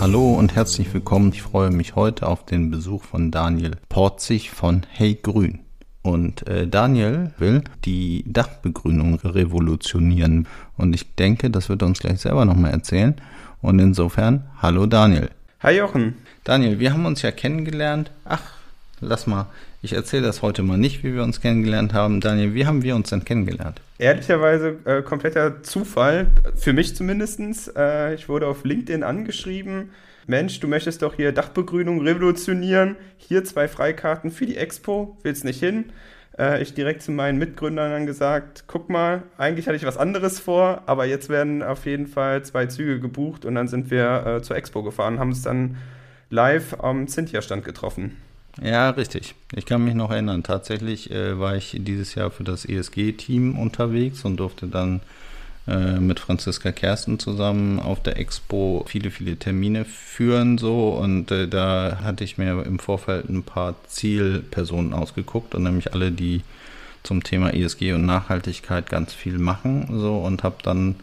[0.00, 1.32] Hallo und herzlich willkommen.
[1.32, 5.58] Ich freue mich heute auf den Besuch von Daniel Porzig von Hey Grün.
[6.02, 10.46] Und äh, Daniel will die Dachbegrünung revolutionieren.
[10.76, 13.16] Und ich denke, das wird er uns gleich selber nochmal erzählen.
[13.60, 15.30] Und insofern, hallo Daniel.
[15.60, 16.14] Hi Jochen.
[16.44, 18.12] Daniel, wir haben uns ja kennengelernt.
[18.24, 18.52] Ach,
[19.00, 19.46] lass mal.
[19.82, 22.20] Ich erzähle das heute mal nicht, wie wir uns kennengelernt haben.
[22.20, 23.80] Daniel, wie haben wir uns denn kennengelernt?
[23.98, 26.26] Ehrlicherweise äh, kompletter Zufall,
[26.56, 27.38] für mich zumindest.
[27.76, 29.90] Äh, ich wurde auf LinkedIn angeschrieben.
[30.26, 32.96] Mensch, du möchtest doch hier Dachbegrünung revolutionieren.
[33.16, 35.16] Hier zwei Freikarten für die Expo.
[35.22, 35.86] Willst nicht hin?
[36.38, 40.38] Äh, ich direkt zu meinen Mitgründern dann gesagt, guck mal, eigentlich hatte ich was anderes
[40.38, 44.42] vor, aber jetzt werden auf jeden Fall zwei Züge gebucht und dann sind wir äh,
[44.42, 45.76] zur Expo gefahren, haben es dann
[46.30, 48.16] live am Cynthia-Stand getroffen.
[48.62, 49.34] Ja, richtig.
[49.54, 50.42] Ich kann mich noch erinnern.
[50.42, 55.00] Tatsächlich äh, war ich dieses Jahr für das ESG-Team unterwegs und durfte dann
[55.68, 61.46] äh, mit Franziska Kersten zusammen auf der Expo viele, viele Termine führen so und äh,
[61.46, 66.42] da hatte ich mir im Vorfeld ein paar Zielpersonen ausgeguckt und nämlich alle, die
[67.02, 70.96] zum Thema ESG und Nachhaltigkeit ganz viel machen so und habe dann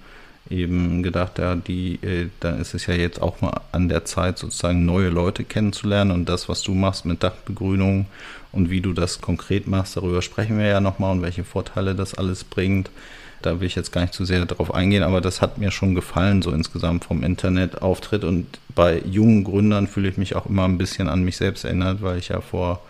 [0.50, 4.38] eben gedacht, ja, die, äh, dann ist es ja jetzt auch mal an der Zeit,
[4.38, 8.06] sozusagen neue Leute kennenzulernen und das, was du machst mit Dachbegrünung
[8.52, 12.14] und wie du das konkret machst, darüber sprechen wir ja nochmal und welche Vorteile das
[12.14, 12.90] alles bringt.
[13.42, 15.94] Da will ich jetzt gar nicht zu sehr darauf eingehen, aber das hat mir schon
[15.94, 18.24] gefallen, so insgesamt vom Internetauftritt.
[18.24, 22.02] Und bei jungen Gründern fühle ich mich auch immer ein bisschen an mich selbst erinnert,
[22.02, 22.82] weil ich ja vor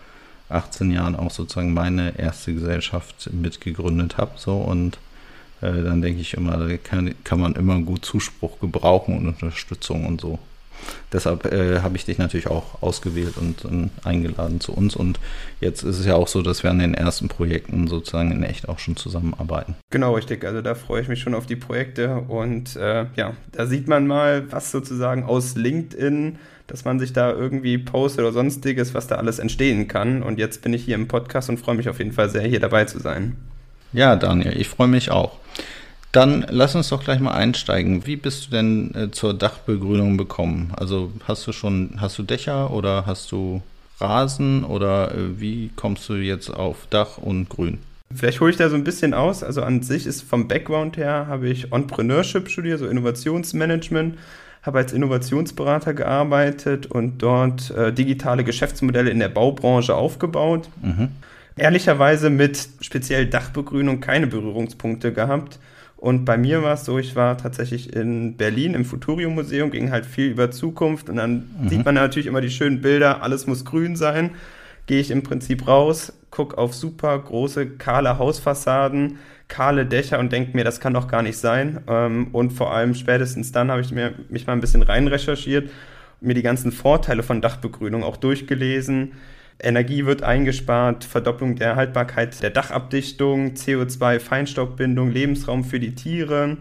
[0.48, 4.32] 18 Jahren auch sozusagen meine erste Gesellschaft mitgegründet habe.
[4.36, 4.98] So und
[5.60, 10.06] äh, dann denke ich immer, da kann, kann man immer gut Zuspruch gebrauchen und Unterstützung
[10.06, 10.38] und so.
[11.12, 14.96] Deshalb äh, habe ich dich natürlich auch ausgewählt und äh, eingeladen zu uns.
[14.96, 15.18] Und
[15.60, 18.68] jetzt ist es ja auch so, dass wir an den ersten Projekten sozusagen in echt
[18.68, 19.74] auch schon zusammenarbeiten.
[19.90, 20.44] Genau, richtig.
[20.44, 22.16] Also da freue ich mich schon auf die Projekte.
[22.28, 27.32] Und äh, ja, da sieht man mal, was sozusagen aus LinkedIn, dass man sich da
[27.32, 30.22] irgendwie postet oder sonstiges, was da alles entstehen kann.
[30.22, 32.60] Und jetzt bin ich hier im Podcast und freue mich auf jeden Fall sehr, hier
[32.60, 33.36] dabei zu sein.
[33.96, 35.32] Ja, Daniel, ich freue mich auch.
[36.12, 38.06] Dann lass uns doch gleich mal einsteigen.
[38.06, 40.70] Wie bist du denn äh, zur Dachbegrünung gekommen?
[40.76, 43.62] Also hast du schon, hast du Dächer oder hast du
[43.98, 47.78] Rasen oder äh, wie kommst du jetzt auf Dach und Grün?
[48.14, 49.42] Vielleicht hole ich da so ein bisschen aus.
[49.42, 54.18] Also an sich ist vom Background her habe ich Entrepreneurship studiert, so Innovationsmanagement,
[54.62, 60.68] habe als Innovationsberater gearbeitet und dort äh, digitale Geschäftsmodelle in der Baubranche aufgebaut.
[60.82, 61.08] Mhm
[61.56, 65.58] ehrlicherweise mit speziell Dachbegrünung keine Berührungspunkte gehabt.
[65.96, 69.90] Und bei mir war es so, ich war tatsächlich in Berlin im Futurium Museum, ging
[69.90, 71.68] halt viel über Zukunft und dann mhm.
[71.68, 74.30] sieht man natürlich immer die schönen Bilder, alles muss grün sein.
[74.86, 79.18] Gehe ich im Prinzip raus, gucke auf super große, kahle Hausfassaden,
[79.48, 81.80] kahle Dächer und denke mir, das kann doch gar nicht sein.
[81.88, 85.70] Ähm, und vor allem spätestens dann habe ich mir, mich mal ein bisschen rein recherchiert,
[86.20, 89.12] mir die ganzen Vorteile von Dachbegrünung auch durchgelesen
[89.58, 96.58] Energie wird eingespart, Verdopplung der Haltbarkeit der Dachabdichtung, CO2-Feinstaubbindung, Lebensraum für die Tiere,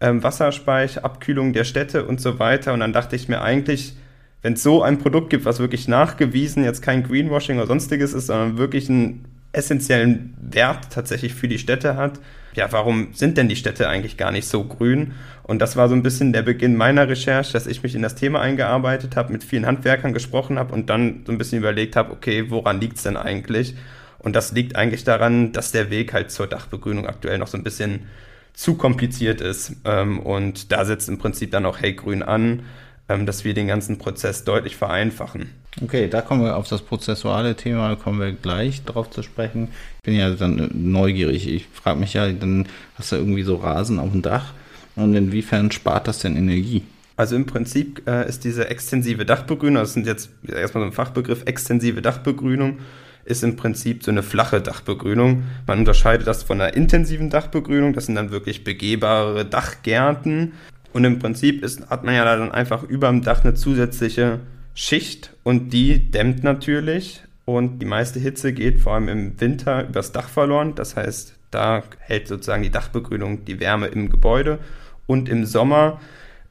[0.00, 2.72] ähm, Wasserspeicher, Abkühlung der Städte und so weiter.
[2.72, 3.94] Und dann dachte ich mir eigentlich,
[4.42, 8.26] wenn es so ein Produkt gibt, was wirklich nachgewiesen jetzt kein Greenwashing oder sonstiges ist,
[8.26, 12.18] sondern wirklich einen essentiellen Wert tatsächlich für die Städte hat,
[12.54, 15.12] ja, warum sind denn die Städte eigentlich gar nicht so grün?
[15.42, 18.14] Und das war so ein bisschen der Beginn meiner Recherche, dass ich mich in das
[18.14, 22.12] Thema eingearbeitet habe, mit vielen Handwerkern gesprochen habe und dann so ein bisschen überlegt habe,
[22.12, 23.74] okay, woran liegt es denn eigentlich?
[24.18, 27.64] Und das liegt eigentlich daran, dass der Weg halt zur Dachbegrünung aktuell noch so ein
[27.64, 28.06] bisschen
[28.54, 29.76] zu kompliziert ist.
[29.84, 32.62] Ähm, und da setzt im Prinzip dann auch Hey Grün an,
[33.08, 35.50] dass wir den ganzen Prozess deutlich vereinfachen.
[35.82, 39.68] Okay, da kommen wir auf das prozessuale Thema, kommen wir gleich drauf zu sprechen.
[39.98, 41.48] Ich bin ja dann neugierig.
[41.48, 42.66] Ich frage mich ja, dann
[42.96, 44.52] hast du irgendwie so Rasen auf dem Dach
[44.96, 46.82] und inwiefern spart das denn Energie?
[47.16, 51.42] Also im Prinzip äh, ist diese extensive Dachbegrünung, das sind jetzt erstmal so ein Fachbegriff,
[51.44, 52.78] extensive Dachbegrünung,
[53.24, 55.44] ist im Prinzip so eine flache Dachbegrünung.
[55.66, 60.52] Man unterscheidet das von einer intensiven Dachbegrünung, das sind dann wirklich begehbare Dachgärten.
[60.92, 64.40] Und im Prinzip ist, hat man ja dann einfach über dem Dach eine zusätzliche
[64.74, 70.12] Schicht und die dämmt natürlich und die meiste Hitze geht vor allem im Winter übers
[70.12, 70.74] Dach verloren.
[70.74, 74.58] Das heißt, da hält sozusagen die Dachbegrünung die Wärme im Gebäude
[75.06, 76.00] und im Sommer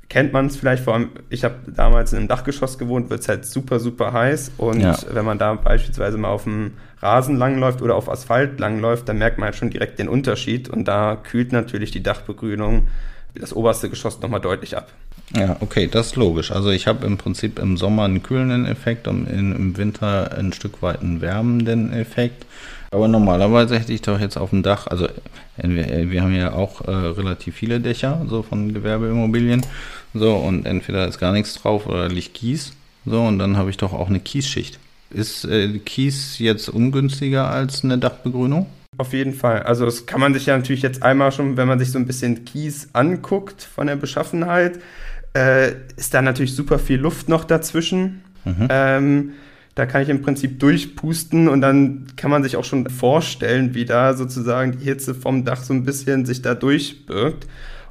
[0.10, 3.30] kennt man es vielleicht, vor allem, ich habe damals in einem Dachgeschoss gewohnt, wird es
[3.30, 4.52] halt super, super heiß.
[4.58, 4.98] Und Ja.
[5.14, 9.38] wenn man da beispielsweise mal auf dem Rasen langläuft oder auf Asphalt langläuft, dann merkt
[9.38, 10.68] man halt schon direkt den Unterschied.
[10.70, 12.88] Und da kühlt natürlich die Dachbegrünung
[13.36, 14.92] das oberste Geschoss nochmal deutlich ab.
[15.36, 16.52] Ja, okay, das ist logisch.
[16.52, 20.82] Also ich habe im Prinzip im Sommer einen kühlenden Effekt und im Winter ein Stück
[20.82, 22.46] weit einen wärmenden Effekt.
[22.94, 25.12] Aber normalerweise hätte ich doch jetzt auf dem Dach, also äh,
[25.64, 29.66] wir, wir haben ja auch äh, relativ viele Dächer, so von Gewerbeimmobilien.
[30.14, 32.74] So, und entweder ist gar nichts drauf oder liegt Kies.
[33.06, 34.78] So, und dann habe ich doch auch eine Kiesschicht.
[35.10, 38.68] Ist äh, Kies jetzt ungünstiger als eine Dachbegrünung?
[38.98, 39.64] Auf jeden Fall.
[39.64, 42.06] Also das kann man sich ja natürlich jetzt einmal schon, wenn man sich so ein
[42.06, 44.80] bisschen Kies anguckt von der Beschaffenheit,
[45.34, 48.22] äh, ist da natürlich super viel Luft noch dazwischen.
[48.70, 49.32] Ähm,
[49.76, 53.86] da kann ich im Prinzip durchpusten und dann kann man sich auch schon vorstellen, wie
[53.86, 57.48] da sozusagen die Hitze vom Dach so ein bisschen sich da durchbirgt.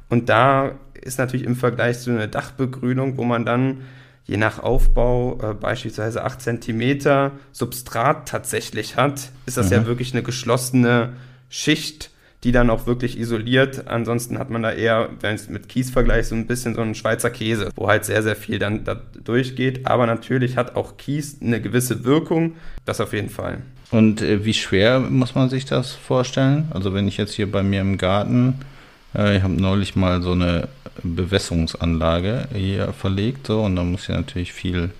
[0.07, 3.77] Und da ist natürlich im Vergleich zu einer Dachbegrünung, wo man dann
[4.25, 10.23] je nach Aufbau äh, beispielsweise 8 cm Substrat tatsächlich hat, ist das ja wirklich eine
[10.23, 11.13] geschlossene
[11.49, 12.11] Schicht,
[12.43, 13.87] die dann auch wirklich isoliert.
[13.87, 16.95] Ansonsten hat man da eher, wenn es mit Kies vergleicht, so ein bisschen so einen
[16.95, 19.85] Schweizer Käse, wo halt sehr, sehr viel dann da durchgeht.
[19.85, 23.59] Aber natürlich hat auch Kies eine gewisse Wirkung, das auf jeden Fall.
[23.91, 26.69] Und äh, wie schwer muss man sich das vorstellen?
[26.71, 28.59] Also wenn ich jetzt hier bei mir im Garten,
[29.13, 30.69] ich habe neulich mal so eine
[31.03, 34.91] Bewässerungsanlage hier verlegt, so und da muss ich natürlich viel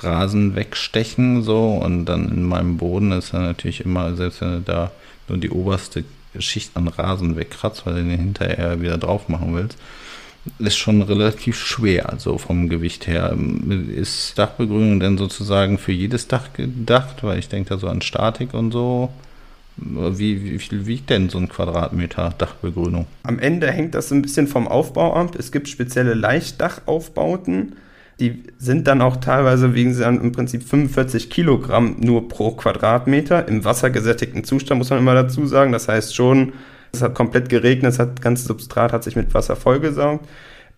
[0.00, 4.60] Rasen wegstechen, so und dann in meinem Boden ist dann natürlich immer, selbst wenn du
[4.60, 4.90] da
[5.28, 6.04] nur die oberste
[6.38, 9.78] Schicht an Rasen wegkratzt, weil du den hinterher wieder drauf machen willst,
[10.58, 13.36] ist schon relativ schwer, so vom Gewicht her.
[13.94, 17.22] Ist Dachbegrünung denn sozusagen für jedes Dach gedacht?
[17.22, 19.10] Weil ich denke da so an Statik und so.
[19.80, 23.06] Wie, wie viel wiegt denn so ein Quadratmeter Dachbegrünung?
[23.22, 25.36] Am Ende hängt das so ein bisschen vom Aufbau ab.
[25.38, 27.76] Es gibt spezielle Leichtdachaufbauten.
[28.18, 33.46] Die sind dann auch teilweise, wiegen sie dann im Prinzip 45 Kilogramm nur pro Quadratmeter.
[33.46, 35.70] Im wassergesättigten Zustand muss man immer dazu sagen.
[35.70, 36.52] Das heißt schon,
[36.92, 40.26] es hat komplett geregnet, das, hat, ganze Substrat hat sich mit Wasser vollgesaugt.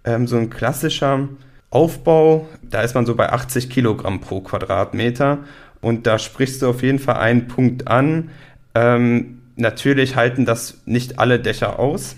[0.04, 1.28] Ähm, so ein klassischer
[1.70, 5.38] Aufbau, da ist man so bei 80 Kilogramm pro Quadratmeter.
[5.80, 8.30] Und da sprichst du auf jeden Fall einen Punkt an.
[8.74, 12.16] Ähm, natürlich halten das nicht alle Dächer aus.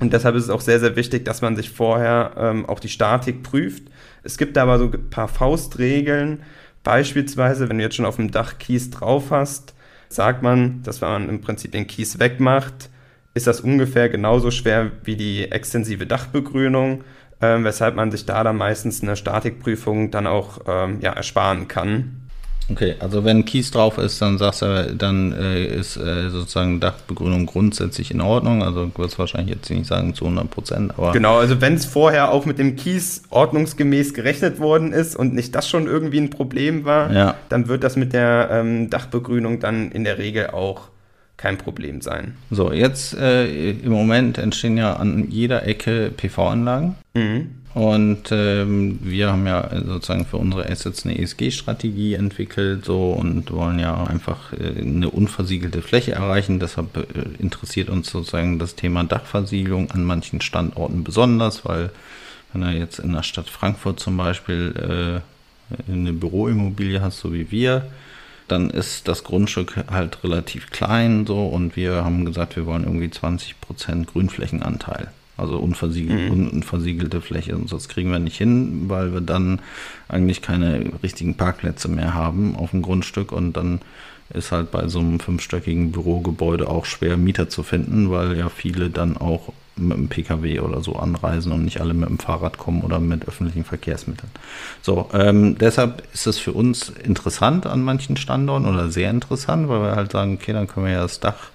[0.00, 2.88] Und deshalb ist es auch sehr, sehr wichtig, dass man sich vorher ähm, auch die
[2.88, 3.84] Statik prüft.
[4.22, 6.42] Es gibt aber so ein paar Faustregeln.
[6.82, 9.74] Beispielsweise, wenn du jetzt schon auf dem Dach Kies drauf hast,
[10.08, 12.90] sagt man, dass wenn man im Prinzip den Kies wegmacht,
[13.32, 17.02] ist das ungefähr genauso schwer wie die extensive Dachbegrünung,
[17.40, 22.23] ähm, weshalb man sich da dann meistens eine Statikprüfung dann auch ähm, ja, ersparen kann.
[22.70, 27.44] Okay, also wenn Kies drauf ist, dann sagst du, dann äh, ist äh, sozusagen Dachbegrünung
[27.44, 28.62] grundsätzlich in Ordnung.
[28.62, 31.84] Also du wirst wahrscheinlich jetzt nicht sagen zu 100 Prozent, aber Genau, also wenn es
[31.84, 36.30] vorher auch mit dem Kies ordnungsgemäß gerechnet worden ist und nicht das schon irgendwie ein
[36.30, 37.34] Problem war, Ja.
[37.50, 40.88] dann wird das mit der ähm, Dachbegrünung dann in der Regel auch
[41.36, 42.34] kein Problem sein.
[42.50, 46.94] so, jetzt äh, im Moment entstehen ja an jeder Ecke PV-Anlagen.
[47.12, 47.50] Mhm.
[47.74, 53.80] Und ähm, wir haben ja sozusagen für unsere Assets eine ESG-Strategie entwickelt so und wollen
[53.80, 56.60] ja einfach äh, eine unversiegelte Fläche erreichen.
[56.60, 61.90] Deshalb äh, interessiert uns sozusagen das Thema Dachversiegelung an manchen Standorten besonders, weil
[62.52, 65.22] wenn du jetzt in der Stadt Frankfurt zum Beispiel
[65.90, 67.86] äh, eine Büroimmobilie hast, so wie wir,
[68.46, 73.08] dann ist das Grundstück halt relativ klein so und wir haben gesagt, wir wollen irgendwie
[73.08, 75.10] 20% Grünflächenanteil.
[75.36, 77.56] Also unversiegel, un, unversiegelte Fläche.
[77.56, 79.60] Und das kriegen wir nicht hin, weil wir dann
[80.08, 83.32] eigentlich keine richtigen Parkplätze mehr haben auf dem Grundstück.
[83.32, 83.80] Und dann
[84.32, 88.90] ist halt bei so einem fünfstöckigen Bürogebäude auch schwer Mieter zu finden, weil ja viele
[88.90, 92.82] dann auch mit dem Pkw oder so anreisen und nicht alle mit dem Fahrrad kommen
[92.82, 94.30] oder mit öffentlichen Verkehrsmitteln.
[94.82, 99.80] So, ähm, deshalb ist es für uns interessant an manchen Standorten oder sehr interessant, weil
[99.82, 101.50] wir halt sagen, okay, dann können wir ja das Dach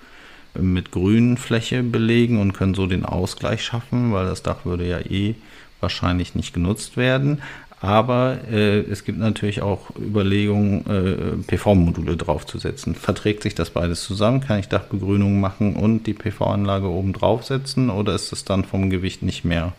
[0.53, 5.35] mit Grünfläche belegen und können so den Ausgleich schaffen, weil das Dach würde ja eh
[5.79, 7.41] wahrscheinlich nicht genutzt werden.
[7.81, 12.93] Aber äh, es gibt natürlich auch Überlegungen, äh, PV-Module draufzusetzen.
[12.93, 14.41] Verträgt sich das beides zusammen?
[14.41, 17.89] Kann ich Dachbegrünung machen und die PV-Anlage oben draufsetzen?
[17.89, 19.71] Oder ist es dann vom Gewicht nicht mehr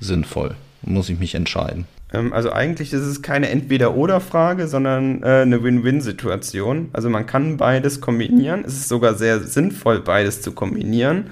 [0.00, 0.56] sinnvoll?
[0.82, 1.86] Muss ich mich entscheiden?
[2.12, 6.88] Ähm, also eigentlich ist es keine Entweder-Oder-Frage, sondern äh, eine Win-Win-Situation.
[6.92, 8.64] Also man kann beides kombinieren.
[8.66, 11.30] Es ist sogar sehr sinnvoll, beides zu kombinieren,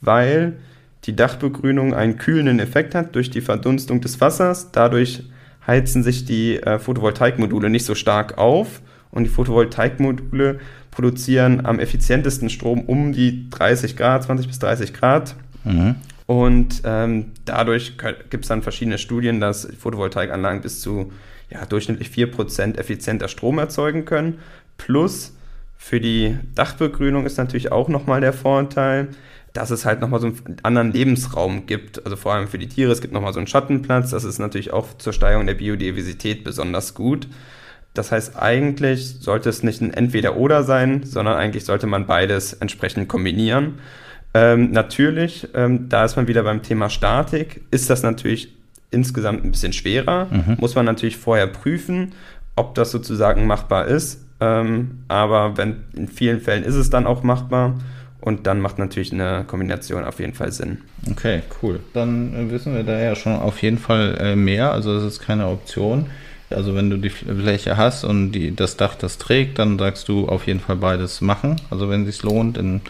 [0.00, 0.56] weil
[1.04, 4.70] die Dachbegrünung einen kühlenden Effekt hat durch die Verdunstung des Wassers.
[4.72, 5.24] Dadurch
[5.66, 10.60] heizen sich die äh, Photovoltaikmodule nicht so stark auf und die Photovoltaikmodule
[10.90, 15.34] produzieren am effizientesten Strom um die 30 Grad, 20 bis 30 Grad.
[15.64, 15.96] Mhm.
[16.30, 21.12] Und ähm, dadurch gibt es dann verschiedene Studien, dass Photovoltaikanlagen bis zu
[21.50, 24.38] ja, durchschnittlich 4% effizienter Strom erzeugen können.
[24.78, 25.34] Plus
[25.76, 29.08] für die Dachbegrünung ist natürlich auch nochmal der Vorteil,
[29.54, 32.04] dass es halt nochmal so einen anderen Lebensraum gibt.
[32.04, 34.10] Also vor allem für die Tiere, es gibt nochmal so einen Schattenplatz.
[34.10, 37.26] Das ist natürlich auch zur Steigerung der Biodiversität besonders gut.
[37.92, 43.08] Das heißt, eigentlich sollte es nicht ein Entweder-Oder sein, sondern eigentlich sollte man beides entsprechend
[43.08, 43.80] kombinieren.
[44.32, 48.54] Ähm, natürlich, ähm, da ist man wieder beim Thema Statik, ist das natürlich
[48.90, 50.26] insgesamt ein bisschen schwerer.
[50.30, 50.56] Mhm.
[50.58, 52.12] Muss man natürlich vorher prüfen,
[52.56, 54.24] ob das sozusagen machbar ist.
[54.40, 57.74] Ähm, aber wenn in vielen Fällen ist es dann auch machbar.
[58.20, 60.78] Und dann macht natürlich eine Kombination auf jeden Fall Sinn.
[61.10, 61.80] Okay, cool.
[61.94, 64.72] Dann äh, wissen wir da ja schon auf jeden Fall äh, mehr.
[64.72, 66.06] Also das ist keine Option.
[66.50, 70.28] Also wenn du die Fläche hast und die, das Dach das trägt, dann sagst du
[70.28, 71.56] auf jeden Fall beides machen.
[71.70, 72.82] Also wenn es sich lohnt, in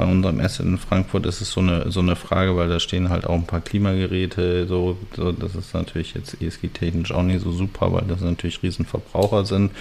[0.00, 3.10] bei unserem Asset in Frankfurt ist es so eine, so eine Frage, weil da stehen
[3.10, 7.52] halt auch ein paar Klimageräte, so, so das ist natürlich jetzt ESG-technisch auch nicht so
[7.52, 9.72] super, weil das natürlich Riesenverbraucher sind.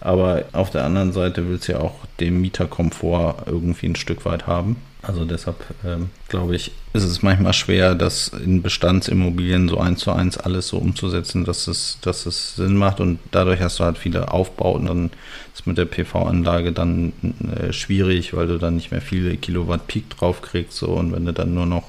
[0.00, 4.46] Aber auf der anderen Seite will es ja auch den Mieterkomfort irgendwie ein Stück weit
[4.46, 4.76] haben.
[5.06, 10.12] Also deshalb ähm, glaube ich, ist es manchmal schwer, das in Bestandsimmobilien so eins zu
[10.12, 13.98] eins alles so umzusetzen, dass es, dass es Sinn macht und dadurch hast du halt
[13.98, 15.10] viele Aufbauten, dann
[15.52, 17.12] ist mit der PV-Anlage dann
[17.56, 21.26] äh, schwierig, weil du dann nicht mehr viele Kilowatt Peak drauf kriegst so und wenn
[21.26, 21.84] du dann nur noch,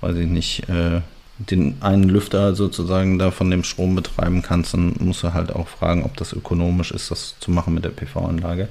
[0.00, 1.00] weiß ich nicht, äh,
[1.38, 5.68] den einen Lüfter sozusagen da von dem Strom betreiben kannst, dann musst du halt auch
[5.68, 8.68] fragen, ob das ökonomisch ist, das zu machen mit der PV-Anlage.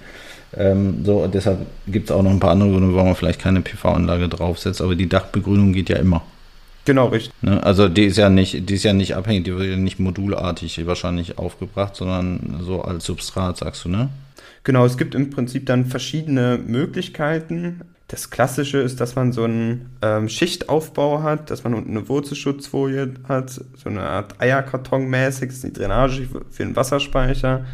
[0.55, 3.61] Ähm, so, deshalb gibt es auch noch ein paar andere Gründe, warum man vielleicht keine
[3.61, 6.23] PV-Anlage draufsetzt, aber die Dachbegrünung geht ja immer.
[6.85, 7.33] Genau, richtig.
[7.41, 7.61] Ne?
[7.63, 10.85] Also die ist ja nicht, die ist ja nicht abhängig, die wird ja nicht modulartig
[10.85, 14.09] wahrscheinlich aufgebracht, sondern so als Substrat, sagst du, ne?
[14.63, 17.81] Genau, es gibt im Prinzip dann verschiedene Möglichkeiten.
[18.07, 23.15] Das Klassische ist, dass man so einen ähm, Schichtaufbau hat, dass man unten eine Wurzelschutzfolie
[23.27, 27.65] hat, so eine Art Eierkarton mäßig, das ist die Drainage für den Wasserspeicher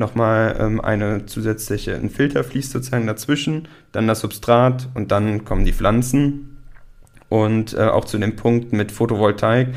[0.00, 5.64] nochmal ähm, eine zusätzliche, ein Filter fließt sozusagen dazwischen, dann das Substrat und dann kommen
[5.64, 6.56] die Pflanzen.
[7.28, 9.68] Und äh, auch zu dem Punkt mit Photovoltaik,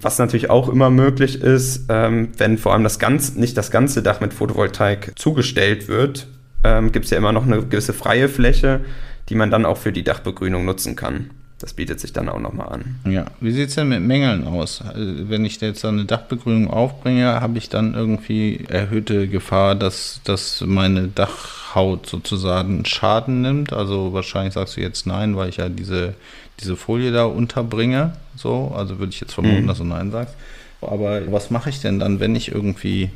[0.00, 4.02] was natürlich auch immer möglich ist, ähm, wenn vor allem das ganze, nicht das ganze
[4.02, 6.26] Dach mit Photovoltaik zugestellt wird,
[6.64, 8.80] ähm, gibt es ja immer noch eine gewisse freie Fläche,
[9.28, 11.30] die man dann auch für die Dachbegrünung nutzen kann.
[11.60, 12.96] Das bietet sich dann auch nochmal an.
[13.04, 14.80] Ja, wie sieht es denn mit Mängeln aus?
[14.80, 20.62] Also, wenn ich jetzt eine Dachbegrünung aufbringe, habe ich dann irgendwie erhöhte Gefahr, dass, dass
[20.62, 23.74] meine Dachhaut sozusagen Schaden nimmt?
[23.74, 26.14] Also wahrscheinlich sagst du jetzt nein, weil ich ja diese,
[26.60, 28.14] diese Folie da unterbringe.
[28.36, 29.66] So, also würde ich jetzt vermuten, mhm.
[29.66, 30.34] dass du nein sagst.
[30.80, 33.10] Aber was mache ich denn dann, wenn ich irgendwie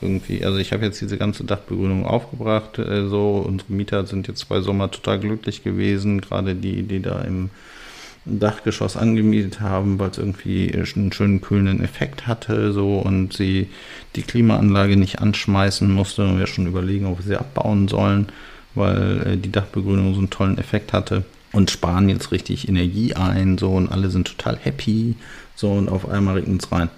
[0.00, 3.44] irgendwie, also ich habe jetzt diese ganze Dachbegrünung aufgebracht, äh, so.
[3.46, 7.50] Unsere Mieter sind jetzt zwei Sommer total glücklich gewesen, gerade die, die da im
[8.24, 12.98] Dachgeschoss angemietet haben, weil es irgendwie einen schönen kühlenden Effekt hatte, so.
[12.98, 13.68] Und sie
[14.14, 16.24] die Klimaanlage nicht anschmeißen musste.
[16.24, 18.28] Und wir schon überlegen, ob wir sie abbauen sollen,
[18.74, 21.24] weil äh, die Dachbegrünung so einen tollen Effekt hatte.
[21.52, 23.72] Und sparen jetzt richtig Energie ein, so.
[23.72, 25.16] Und alle sind total happy,
[25.56, 25.72] so.
[25.72, 26.88] Und auf einmal regnet es rein.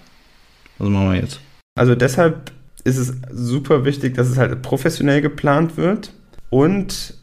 [0.77, 1.39] Was machen wir jetzt?
[1.77, 2.51] Also deshalb
[2.85, 6.13] ist es super wichtig, dass es halt professionell geplant wird.
[6.49, 7.15] Und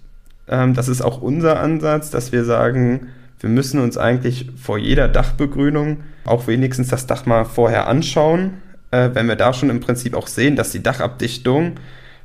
[0.48, 3.08] ähm, das ist auch unser Ansatz, dass wir sagen,
[3.40, 8.54] wir müssen uns eigentlich vor jeder Dachbegrünung auch wenigstens das Dach mal vorher anschauen.
[8.90, 11.74] Äh, wenn wir da schon im Prinzip auch sehen, dass die Dachabdichtung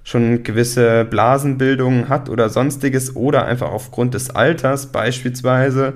[0.03, 5.93] schon gewisse Blasenbildungen hat oder sonstiges oder einfach aufgrund des Alters beispielsweise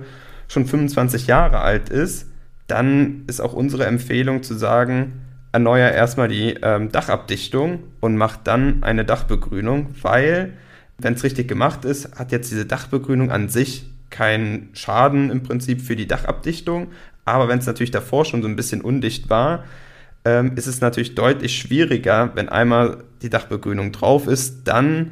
[0.47, 2.27] schon 25 Jahre alt ist,
[2.67, 5.20] dann ist auch unsere Empfehlung zu sagen,
[5.51, 10.53] erneuere erstmal die ähm, Dachabdichtung und mach dann eine Dachbegrünung, weil,
[10.97, 15.81] wenn es richtig gemacht ist, hat jetzt diese Dachbegrünung an sich keinen Schaden im Prinzip
[15.81, 16.87] für die Dachabdichtung.
[17.25, 19.63] Aber wenn es natürlich davor schon so ein bisschen undicht war,
[20.25, 25.11] ähm, ist es natürlich deutlich schwieriger, wenn einmal die Dachbegrünung drauf ist, dann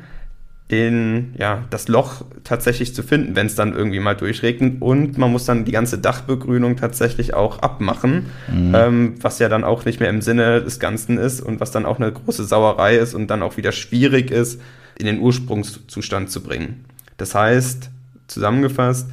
[0.71, 4.81] den, ja, das Loch tatsächlich zu finden, wenn es dann irgendwie mal durchregnet.
[4.81, 8.75] Und man muss dann die ganze Dachbegrünung tatsächlich auch abmachen, mhm.
[8.75, 11.85] ähm, was ja dann auch nicht mehr im Sinne des Ganzen ist und was dann
[11.85, 14.61] auch eine große Sauerei ist und dann auch wieder schwierig ist,
[14.97, 16.85] in den Ursprungszustand zu bringen.
[17.17, 17.89] Das heißt,
[18.27, 19.09] zusammengefasst,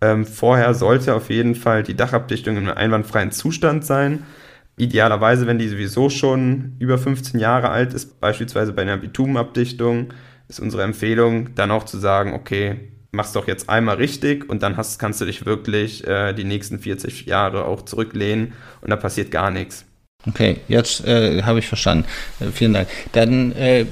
[0.00, 4.24] ähm, vorher sollte auf jeden Fall die Dachabdichtung in einem einwandfreien Zustand sein.
[4.76, 10.08] Idealerweise, wenn die sowieso schon über 15 Jahre alt ist, beispielsweise bei einer Bitumenabdichtung,
[10.48, 14.76] ist unsere Empfehlung, dann auch zu sagen, okay, mach's doch jetzt einmal richtig und dann
[14.76, 19.30] hast, kannst du dich wirklich äh, die nächsten 40 Jahre auch zurücklehnen und da passiert
[19.30, 19.84] gar nichts.
[20.28, 22.04] Okay, jetzt äh, habe ich verstanden.
[22.40, 22.88] Äh, vielen Dank.
[23.12, 23.86] Dann äh,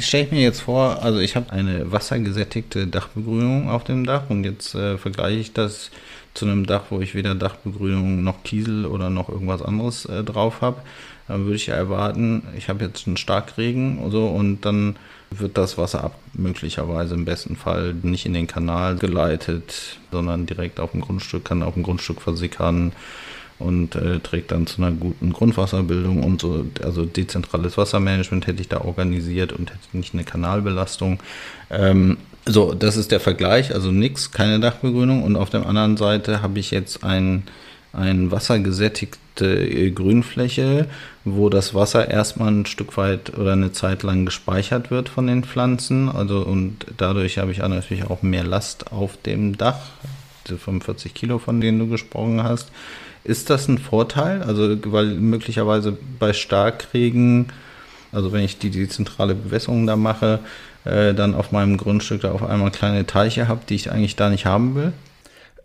[0.00, 4.44] stelle ich mir jetzt vor, also ich habe eine wassergesättigte Dachbegrünung auf dem Dach und
[4.44, 5.90] jetzt äh, vergleiche ich das
[6.32, 10.62] zu einem Dach, wo ich weder Dachbegrünung noch Kiesel oder noch irgendwas anderes äh, drauf
[10.62, 10.80] habe,
[11.28, 14.96] dann würde ich erwarten, ich habe jetzt einen Starkregen und so und dann
[15.40, 20.80] wird das Wasser ab möglicherweise im besten Fall nicht in den Kanal geleitet, sondern direkt
[20.80, 22.92] auf dem Grundstück, kann auf dem Grundstück versickern
[23.58, 26.66] und äh, trägt dann zu einer guten Grundwasserbildung und so.
[26.82, 31.20] Also dezentrales Wassermanagement hätte ich da organisiert und hätte nicht eine Kanalbelastung.
[31.70, 35.22] Ähm, so, das ist der Vergleich, also nichts, keine Dachbegrünung.
[35.22, 37.44] Und auf der anderen Seite habe ich jetzt ein,
[37.96, 40.86] ein wassergesättigte äh, Grünfläche,
[41.24, 45.44] wo das Wasser erstmal ein Stück weit oder eine Zeit lang gespeichert wird von den
[45.44, 46.08] Pflanzen.
[46.08, 49.80] Also und dadurch habe ich natürlich auch mehr Last auf dem Dach,
[50.46, 52.70] diese 45 Kilo, von denen du gesprochen hast.
[53.24, 54.42] Ist das ein Vorteil?
[54.42, 57.46] Also, weil möglicherweise bei Starkregen,
[58.12, 60.40] also wenn ich die dezentrale Bewässerung da mache,
[60.84, 64.28] äh, dann auf meinem Grundstück da auf einmal kleine Teiche habe, die ich eigentlich da
[64.28, 64.92] nicht haben will?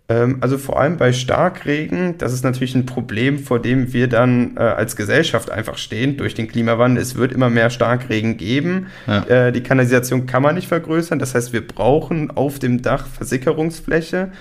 [0.09, 4.57] Ähm, also vor allem bei Starkregen, das ist natürlich ein Problem, vor dem wir dann
[4.57, 7.01] äh, als Gesellschaft einfach stehen durch den Klimawandel.
[7.01, 8.87] Es wird immer mehr Starkregen geben.
[9.07, 9.23] Ja.
[9.25, 11.19] Äh, die Kanalisation kann man nicht vergrößern.
[11.19, 14.31] Das heißt, wir brauchen auf dem Dach Versickerungsfläche.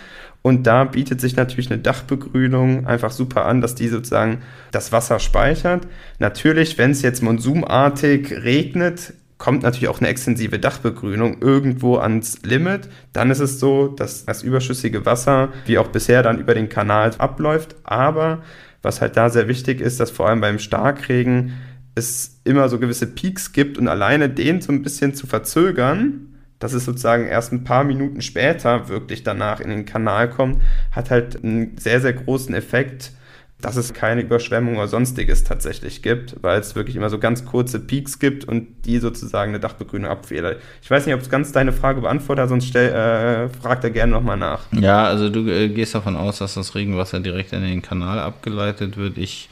[0.41, 4.39] Und da bietet sich natürlich eine Dachbegrünung einfach super an, dass die sozusagen
[4.71, 5.87] das Wasser speichert.
[6.21, 12.89] Natürlich, wenn es jetzt monsumartig regnet, kommt natürlich auch eine extensive Dachbegrünung irgendwo ans Limit.
[13.13, 17.13] Dann ist es so, dass das überschüssige Wasser, wie auch bisher, dann über den Kanal
[17.19, 17.77] abläuft.
[17.85, 18.43] Aber
[18.83, 21.53] was halt da sehr wichtig ist, dass vor allem beim Starkregen
[21.95, 26.73] es immer so gewisse Peaks gibt und alleine den so ein bisschen zu verzögern, dass
[26.73, 31.43] es sozusagen erst ein paar Minuten später wirklich danach in den Kanal kommt, hat halt
[31.45, 33.13] einen sehr, sehr großen Effekt,
[33.61, 37.81] dass es keine Überschwemmung oder sonstiges tatsächlich gibt, weil es wirklich immer so ganz kurze
[37.81, 40.57] Peaks gibt und die sozusagen eine Dachbegrünung abfedern.
[40.81, 44.13] Ich weiß nicht, ob es ganz deine Frage beantwortet, sonst stell, äh, frag da gerne
[44.13, 44.61] nochmal nach.
[44.73, 48.97] Ja, also du äh, gehst davon aus, dass das Regenwasser direkt in den Kanal abgeleitet
[48.97, 49.19] wird.
[49.19, 49.49] Ich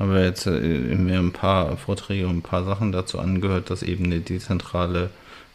[0.00, 4.06] habe jetzt äh, mir ein paar Vorträge und ein paar Sachen dazu angehört, dass eben
[4.06, 5.10] eine dezentrale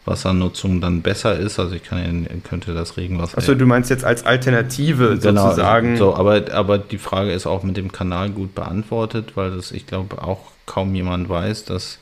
[0.09, 1.59] Wassernutzung dann besser ist.
[1.59, 3.37] Also ich kann, könnte das Regenwasser.
[3.37, 5.95] Achso, du meinst jetzt als Alternative genau, sozusagen.
[5.97, 9.87] So, aber, aber die Frage ist auch mit dem Kanal gut beantwortet, weil das, ich
[9.87, 11.99] glaube, auch kaum jemand weiß, dass,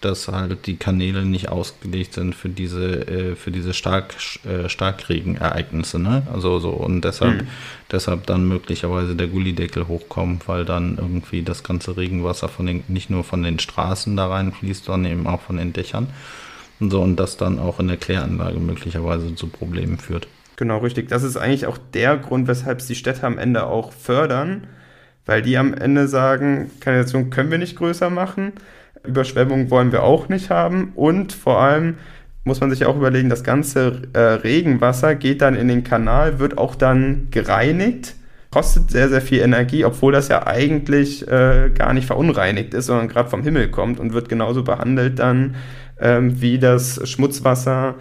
[0.00, 5.98] dass halt die Kanäle nicht ausgelegt sind für diese, äh, für diese Stark, äh, Starkregenereignisse.
[5.98, 6.22] Ne?
[6.32, 7.48] Also so und deshalb, hm.
[7.92, 13.10] deshalb dann möglicherweise der Gullideckel hochkommt, weil dann irgendwie das ganze Regenwasser von den, nicht
[13.10, 16.08] nur von den Straßen da reinfließt, sondern eben auch von den Dächern.
[16.80, 20.28] So, und das dann auch in der Kläranlage möglicherweise zu Problemen führt.
[20.56, 21.08] Genau, richtig.
[21.08, 24.66] Das ist eigentlich auch der Grund, weshalb es die Städte am Ende auch fördern,
[25.26, 28.52] weil die am Ende sagen, Kanalisation können wir nicht größer machen,
[29.04, 31.96] Überschwemmung wollen wir auch nicht haben und vor allem
[32.44, 36.58] muss man sich auch überlegen, das ganze äh, Regenwasser geht dann in den Kanal, wird
[36.58, 38.14] auch dann gereinigt,
[38.50, 43.08] kostet sehr, sehr viel Energie, obwohl das ja eigentlich äh, gar nicht verunreinigt ist, sondern
[43.08, 45.54] gerade vom Himmel kommt und wird genauso behandelt dann
[46.00, 47.94] ähm, wie das Schmutzwasser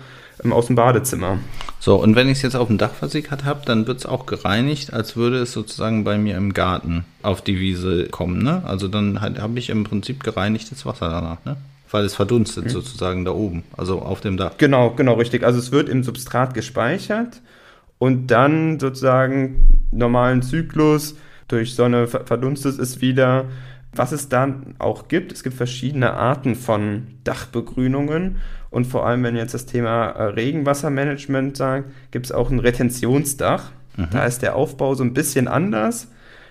[0.43, 1.39] ähm, aus dem Badezimmer.
[1.79, 4.25] So, und wenn ich es jetzt auf dem Dach versickert habe, dann wird es auch
[4.25, 8.43] gereinigt, als würde es sozusagen bei mir im Garten auf die Wiese kommen.
[8.43, 8.61] Ne?
[8.65, 11.57] Also dann habe ich im Prinzip gereinigtes Wasser danach, ne?
[11.91, 12.69] weil es verdunstet mhm.
[12.69, 14.51] sozusagen da oben, also auf dem Dach.
[14.57, 15.43] Genau, genau, richtig.
[15.43, 17.41] Also es wird im Substrat gespeichert
[17.97, 21.15] und dann sozusagen normalen Zyklus
[21.47, 23.45] durch Sonne verdunstet es wieder
[23.91, 28.37] was es dann auch gibt, es gibt verschiedene Arten von Dachbegrünungen
[28.69, 33.71] und vor allem, wenn jetzt das Thema äh, Regenwassermanagement sagt, gibt es auch ein Retentionsdach.
[33.97, 34.07] Mhm.
[34.11, 36.07] Da ist der Aufbau so ein bisschen anders.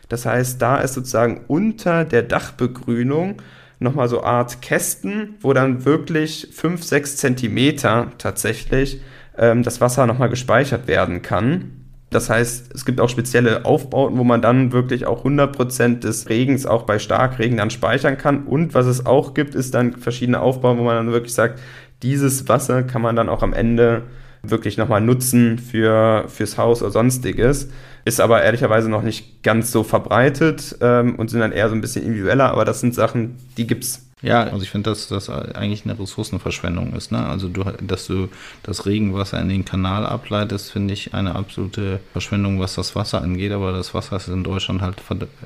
[0.09, 3.41] Das heißt, da ist sozusagen unter der Dachbegrünung
[3.79, 9.01] nochmal so Art Kästen, wo dann wirklich 5, 6 Zentimeter tatsächlich
[9.37, 11.78] ähm, das Wasser nochmal gespeichert werden kann.
[12.11, 16.65] Das heißt, es gibt auch spezielle Aufbauten, wo man dann wirklich auch 100% des Regens
[16.65, 18.45] auch bei Starkregen dann speichern kann.
[18.45, 21.61] Und was es auch gibt, ist dann verschiedene Aufbauten, wo man dann wirklich sagt,
[22.03, 24.05] dieses Wasser kann man dann auch am Ende
[24.43, 27.69] wirklich nochmal nutzen für, fürs Haus oder sonstiges.
[28.05, 31.81] Ist aber ehrlicherweise noch nicht ganz so verbreitet ähm, und sind dann eher so ein
[31.81, 35.31] bisschen individueller, aber das sind Sachen, die gibt es ja, also ich finde, dass das
[35.31, 37.13] eigentlich eine Ressourcenverschwendung ist.
[37.13, 37.25] Ne?
[37.25, 38.29] Also du, dass du
[38.65, 43.53] das Regenwasser in den Kanal ableitest, finde ich eine absolute Verschwendung, was das Wasser angeht.
[43.53, 44.97] Aber das Wasser ist in Deutschland halt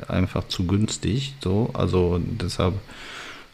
[0.09, 1.35] einfach zu günstig.
[1.43, 2.75] So, also deshalb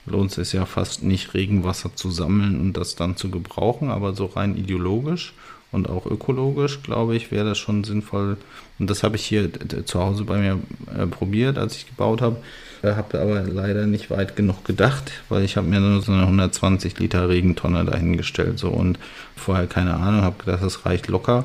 [0.06, 3.90] lohnt es ja fast nicht, Regenwasser zu sammeln und das dann zu gebrauchen.
[3.90, 5.34] Aber so rein ideologisch
[5.70, 8.38] und auch ökologisch, glaube ich, wäre das schon sinnvoll.
[8.78, 9.50] Und das habe ich hier
[9.84, 10.58] zu Hause bei mir
[10.96, 12.36] äh, probiert, als ich gebaut habe.
[12.82, 16.22] Äh, habe aber leider nicht weit genug gedacht, weil ich habe mir nur so eine
[16.22, 18.98] 120 Liter Regentonne dahingestellt so und
[19.36, 21.44] vorher keine Ahnung, habe gedacht, das reicht locker.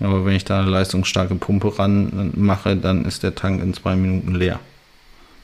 [0.00, 3.96] Aber wenn ich da eine leistungsstarke Pumpe ran mache, dann ist der Tank in zwei
[3.96, 4.58] Minuten leer.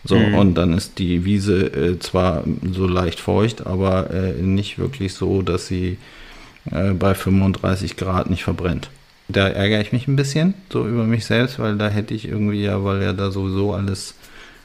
[0.05, 0.35] So, mhm.
[0.35, 5.43] und dann ist die Wiese äh, zwar so leicht feucht, aber äh, nicht wirklich so,
[5.43, 5.99] dass sie
[6.71, 8.91] äh, bei 35 Grad nicht verbrennt.
[9.29, 12.63] Da ärgere ich mich ein bisschen so über mich selbst, weil da hätte ich irgendwie
[12.63, 14.15] ja, weil ja da sowieso alles,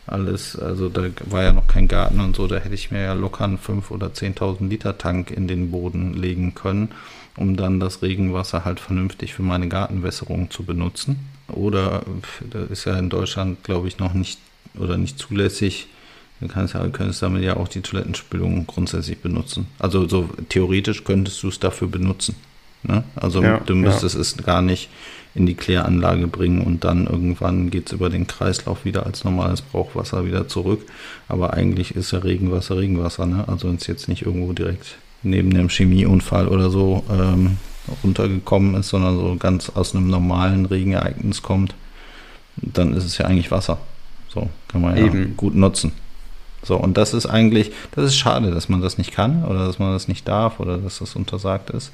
[0.05, 3.13] alles, also da war ja noch kein Garten und so, da hätte ich mir ja
[3.13, 6.89] locker einen 5.000 oder 10.000 Liter Tank in den Boden legen können,
[7.37, 11.27] um dann das Regenwasser halt vernünftig für meine Gartenwässerung zu benutzen.
[11.47, 12.03] Oder
[12.51, 14.39] da ist ja in Deutschland, glaube ich, noch nicht
[14.77, 15.87] oder nicht zulässig.
[16.41, 19.67] Du kannst ja, könntest damit ja auch die Toilettenspülung grundsätzlich benutzen.
[19.77, 22.35] Also so theoretisch könntest du es dafür benutzen.
[22.83, 23.03] Ne?
[23.15, 24.21] Also ja, du müsstest ja.
[24.21, 24.89] es gar nicht
[25.35, 29.61] in die Kläranlage bringen und dann irgendwann geht es über den Kreislauf wieder als normales
[29.61, 30.81] Brauchwasser wieder zurück.
[31.27, 33.27] Aber eigentlich ist ja Regenwasser Regenwasser.
[33.27, 33.45] Ne?
[33.47, 37.57] Also wenn es jetzt nicht irgendwo direkt neben dem Chemieunfall oder so ähm,
[38.03, 41.75] runtergekommen ist, sondern so ganz aus einem normalen Regenereignis kommt,
[42.57, 43.77] dann ist es ja eigentlich Wasser.
[44.29, 45.37] So kann man ja Eben.
[45.37, 45.91] gut nutzen.
[46.63, 49.79] So, und das ist eigentlich, das ist schade, dass man das nicht kann oder dass
[49.79, 51.91] man das nicht darf oder dass das untersagt ist,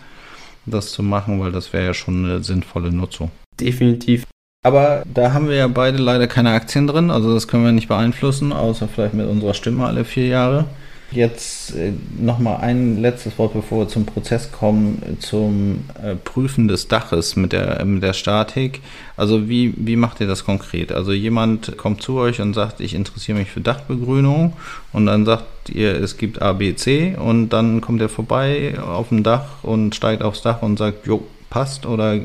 [0.66, 3.32] das zu machen, weil das wäre ja schon eine sinnvolle Nutzung.
[3.60, 4.26] Definitiv.
[4.66, 7.88] Aber da haben wir ja beide leider keine Aktien drin, also das können wir nicht
[7.88, 10.66] beeinflussen, außer vielleicht mit unserer Stimme alle vier Jahre.
[11.12, 16.90] Jetzt äh, nochmal ein letztes Wort, bevor wir zum Prozess kommen, zum äh, Prüfen des
[16.90, 18.82] Daches mit der, mit der Statik.
[19.16, 20.92] Also wie, wie macht ihr das konkret?
[20.92, 24.54] Also jemand kommt zu euch und sagt, ich interessiere mich für Dachbegrünung
[24.92, 29.08] und dann sagt ihr, es gibt A, B, C und dann kommt er vorbei auf
[29.08, 32.20] dem Dach und steigt aufs Dach und sagt, jo, passt oder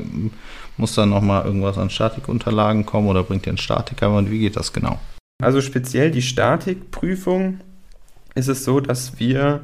[0.75, 4.57] muss da nochmal irgendwas an Statikunterlagen kommen oder bringt ihr einen Statiker und wie geht
[4.57, 4.99] das genau?
[5.41, 7.59] Also speziell die Statikprüfung
[8.35, 9.61] ist es so, dass wir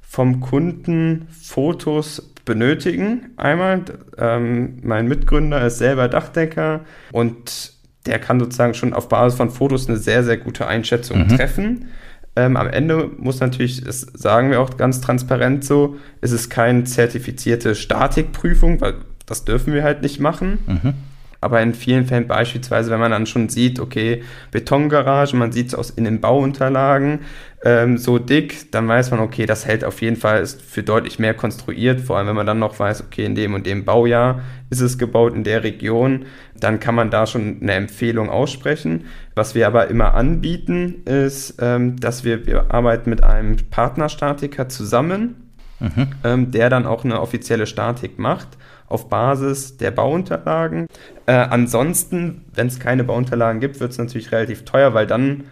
[0.00, 3.30] vom Kunden Fotos benötigen.
[3.36, 3.84] Einmal,
[4.18, 6.80] ähm, mein Mitgründer ist selber Dachdecker
[7.12, 7.72] und
[8.06, 11.28] der kann sozusagen schon auf Basis von Fotos eine sehr, sehr gute Einschätzung mhm.
[11.28, 11.88] treffen.
[12.36, 16.84] Ähm, am Ende muss natürlich, das sagen wir auch ganz transparent so, ist es keine
[16.84, 18.94] zertifizierte Statikprüfung, weil
[19.26, 20.58] das dürfen wir halt nicht machen.
[20.66, 20.94] Mhm.
[21.40, 25.74] Aber in vielen Fällen beispielsweise, wenn man dann schon sieht, okay, Betongarage, man sieht es
[25.74, 27.20] aus in den Bauunterlagen,
[27.64, 31.18] ähm, so dick, dann weiß man, okay, das hält auf jeden Fall, ist für deutlich
[31.18, 34.40] mehr konstruiert, vor allem wenn man dann noch weiß, okay, in dem und dem Baujahr
[34.68, 36.26] ist es gebaut in der Region,
[36.58, 39.06] dann kann man da schon eine Empfehlung aussprechen.
[39.34, 45.50] Was wir aber immer anbieten, ist, ähm, dass wir, wir arbeiten mit einem Partnerstatiker zusammen,
[45.80, 46.08] mhm.
[46.22, 48.58] ähm, der dann auch eine offizielle Statik macht
[48.90, 50.86] auf Basis der Bauunterlagen.
[51.24, 55.44] Äh, ansonsten, wenn es keine Bauunterlagen gibt, wird es natürlich relativ teuer, weil dann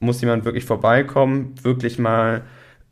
[0.00, 2.42] muss jemand wirklich vorbeikommen, wirklich mal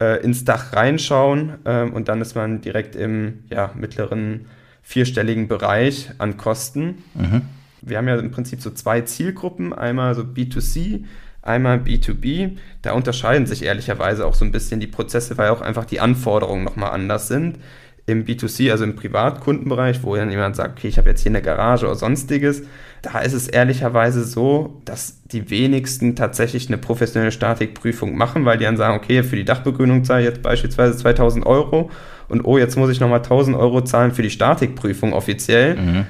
[0.01, 4.47] äh, ins Dach reinschauen äh, und dann ist man direkt im ja, mittleren
[4.83, 7.03] vierstelligen Bereich an Kosten.
[7.15, 7.43] Mhm.
[7.81, 11.05] Wir haben ja im Prinzip so zwei Zielgruppen, einmal so B2C,
[11.41, 12.59] einmal B2B.
[12.83, 16.65] Da unterscheiden sich ehrlicherweise auch so ein bisschen die Prozesse, weil auch einfach die Anforderungen
[16.65, 17.59] nochmal anders sind
[18.07, 21.43] im B2C, also im Privatkundenbereich, wo dann jemand sagt, okay, ich habe jetzt hier eine
[21.43, 22.63] Garage oder sonstiges,
[23.03, 28.65] da ist es ehrlicherweise so, dass die wenigsten tatsächlich eine professionelle Statikprüfung machen, weil die
[28.65, 31.91] dann sagen, okay, für die Dachbegrünung zahle ich jetzt beispielsweise 2000 Euro
[32.29, 35.77] und oh, jetzt muss ich nochmal 1000 Euro zahlen für die Statikprüfung offiziell.
[35.77, 36.07] Mhm.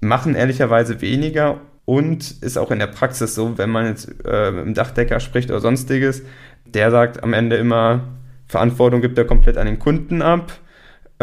[0.00, 4.64] Machen ehrlicherweise weniger und ist auch in der Praxis so, wenn man jetzt äh, mit
[4.64, 6.22] dem Dachdecker spricht oder sonstiges,
[6.64, 8.04] der sagt am Ende immer,
[8.46, 10.52] Verantwortung gibt er komplett an den Kunden ab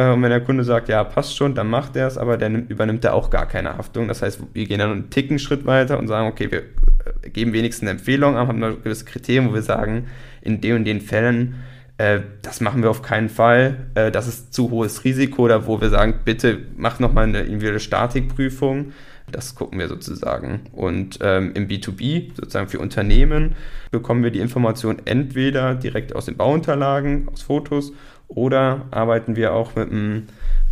[0.07, 3.03] und wenn der Kunde sagt, ja, passt schon, dann macht er es, aber dann übernimmt
[3.05, 4.07] er auch gar keine Haftung.
[4.07, 7.53] Das heißt, wir gehen dann einen Ticken Schritt weiter und sagen, okay, wir äh, geben
[7.53, 10.07] wenigstens eine Empfehlung ab, haben ein gewisse Kriterien, wo wir sagen,
[10.41, 11.55] in den und den Fällen,
[11.97, 15.81] äh, das machen wir auf keinen Fall, äh, das ist zu hohes Risiko, oder wo
[15.81, 18.93] wir sagen, bitte mach nochmal eine individuelle Statikprüfung.
[19.31, 20.61] Das gucken wir sozusagen.
[20.71, 23.55] Und ähm, im B2B, sozusagen für Unternehmen,
[23.91, 27.93] bekommen wir die Information entweder direkt aus den Bauunterlagen, aus Fotos
[28.29, 30.27] oder arbeiten wir auch mit einem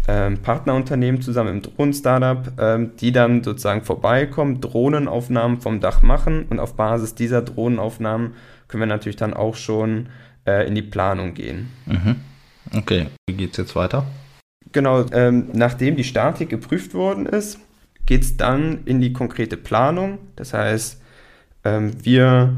[0.08, 6.60] ähm, Partnerunternehmen zusammen im Drohnen-Startup, ähm, die dann sozusagen vorbeikommen, Drohnenaufnahmen vom Dach machen und
[6.60, 8.34] auf Basis dieser Drohnenaufnahmen
[8.68, 10.08] können wir natürlich dann auch schon
[10.46, 11.72] äh, in die Planung gehen.
[11.86, 12.16] Mhm.
[12.76, 14.06] Okay, wie geht es jetzt weiter?
[14.72, 17.60] Genau, ähm, nachdem die Statik geprüft worden ist,
[18.06, 20.20] geht es dann in die konkrete Planung.
[20.36, 21.02] Das heißt,
[21.64, 22.58] ähm, wir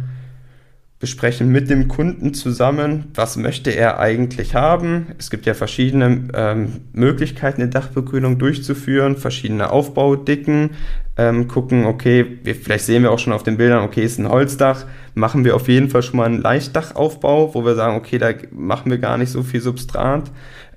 [1.00, 5.08] besprechen mit dem Kunden zusammen, was möchte er eigentlich haben.
[5.18, 10.72] Es gibt ja verschiedene ähm, Möglichkeiten, eine Dachbegrünung durchzuführen, verschiedene Aufbaudicken,
[11.16, 14.28] ähm, gucken, okay, wir, vielleicht sehen wir auch schon auf den Bildern, okay, ist ein
[14.28, 14.86] Holzdach,
[15.16, 18.92] machen wir auf jeden Fall schon mal einen Leichtdachaufbau, wo wir sagen, okay, da machen
[18.92, 20.30] wir gar nicht so viel Substrat.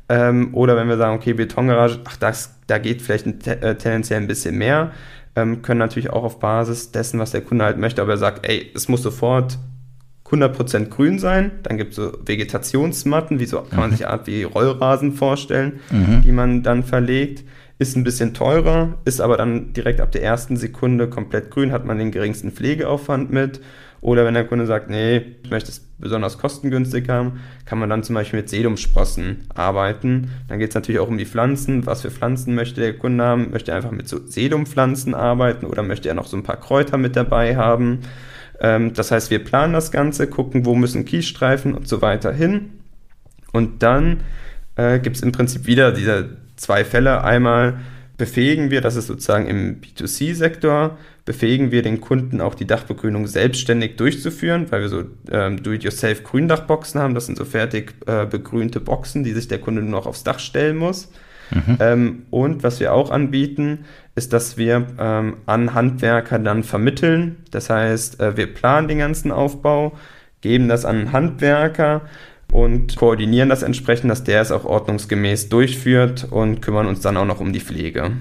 [0.08, 4.20] Ähm, oder wenn wir sagen, okay, Betongarage, ach, das, da geht vielleicht ein, äh, tendenziell
[4.20, 4.92] ein bisschen mehr,
[5.35, 8.46] ähm, können natürlich auch auf Basis dessen, was der Kunde halt möchte, aber er sagt,
[8.46, 9.58] ey, es muss sofort
[10.33, 11.53] 100% grün sein.
[11.62, 13.95] Dann gibt es so Vegetationsmatten, wie so kann man mhm.
[13.95, 16.23] sich Art wie Rollrasen vorstellen, mhm.
[16.25, 17.45] die man dann verlegt.
[17.79, 21.85] Ist ein bisschen teurer, ist aber dann direkt ab der ersten Sekunde komplett grün, hat
[21.85, 23.61] man den geringsten Pflegeaufwand mit.
[24.01, 28.03] Oder wenn der Kunde sagt, nee, ich möchte es besonders kostengünstig haben, kann man dann
[28.03, 30.33] zum Beispiel mit Sedumsprossen arbeiten.
[30.49, 31.87] Dann geht es natürlich auch um die Pflanzen.
[31.87, 33.53] Was für Pflanzen möchte der Kunde haben?
[33.53, 36.99] Möchte er einfach mit so Sedumpflanzen arbeiten oder möchte er noch so ein paar Kräuter
[36.99, 38.01] mit dabei haben?
[38.61, 42.81] Ähm, das heißt, wir planen das Ganze, gucken, wo müssen Kiesstreifen und so weiter hin.
[43.53, 44.21] Und dann
[44.77, 47.23] äh, gibt es im Prinzip wieder diese zwei Fälle.
[47.25, 47.81] Einmal
[48.17, 53.97] befähigen wir, das ist sozusagen im B2C-Sektor, befähigen wir den Kunden auch die Dachbegrünung selbstständig
[53.97, 57.15] durchzuführen, weil wir so ähm, Do-it-yourself Gründachboxen haben.
[57.15, 60.38] Das sind so fertig äh, begrünte Boxen, die sich der Kunde nur noch aufs Dach
[60.38, 61.11] stellen muss.
[61.55, 61.79] Mhm.
[61.81, 63.85] Ähm, und was wir auch anbieten,
[64.15, 67.37] ist, dass wir ähm, an Handwerker dann vermitteln.
[67.51, 69.93] Das heißt, äh, wir planen den ganzen Aufbau,
[70.41, 72.03] geben das an Handwerker
[72.51, 77.25] und koordinieren das entsprechend, dass der es auch ordnungsgemäß durchführt und kümmern uns dann auch
[77.25, 78.12] noch um die Pflege.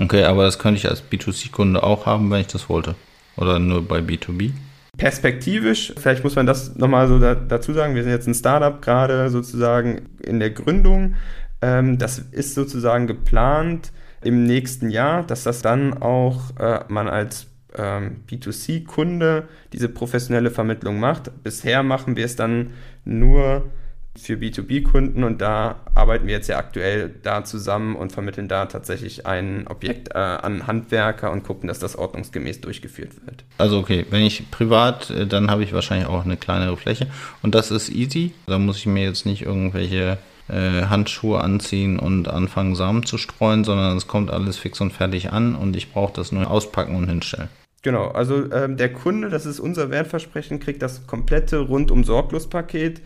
[0.00, 2.94] Okay, aber das könnte ich als B2C-Kunde auch haben, wenn ich das wollte.
[3.36, 4.52] Oder nur bei B2B?
[4.96, 8.80] Perspektivisch, vielleicht muss man das nochmal so da, dazu sagen, wir sind jetzt ein Startup
[8.80, 11.16] gerade sozusagen in der Gründung.
[11.64, 13.90] Ähm, das ist sozusagen geplant
[14.22, 21.00] im nächsten Jahr, dass das dann auch äh, man als ähm, B2C-Kunde diese professionelle Vermittlung
[21.00, 21.30] macht.
[21.42, 22.74] Bisher machen wir es dann
[23.06, 23.70] nur
[24.16, 29.26] für B2B-Kunden und da arbeiten wir jetzt ja aktuell da zusammen und vermitteln da tatsächlich
[29.26, 33.44] ein Objekt äh, an Handwerker und gucken, dass das ordnungsgemäß durchgeführt wird.
[33.58, 37.06] Also okay, wenn ich privat, äh, dann habe ich wahrscheinlich auch eine kleinere Fläche
[37.42, 38.32] und das ist easy.
[38.46, 40.18] Da muss ich mir jetzt nicht irgendwelche
[40.52, 45.54] Handschuhe anziehen und anfangen Samen zu streuen, sondern es kommt alles fix und fertig an
[45.54, 47.48] und ich brauche das nur auspacken und hinstellen.
[47.82, 53.02] Genau, also ähm, der Kunde, das ist unser Wertversprechen, kriegt das komplette rundum sorglos Paket.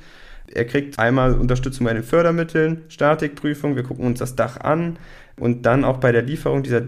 [0.53, 4.99] Er kriegt einmal Unterstützung bei den Fördermitteln, Statikprüfung, wir gucken uns das Dach an
[5.39, 6.79] und dann auch bei der Lieferung dieser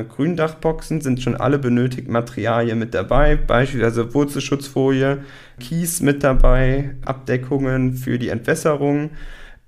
[0.00, 5.18] äh, Gründachboxen sind schon alle benötigten Materialien mit dabei, beispielsweise Wurzelschutzfolie,
[5.58, 9.10] Kies mit dabei, Abdeckungen für die Entwässerung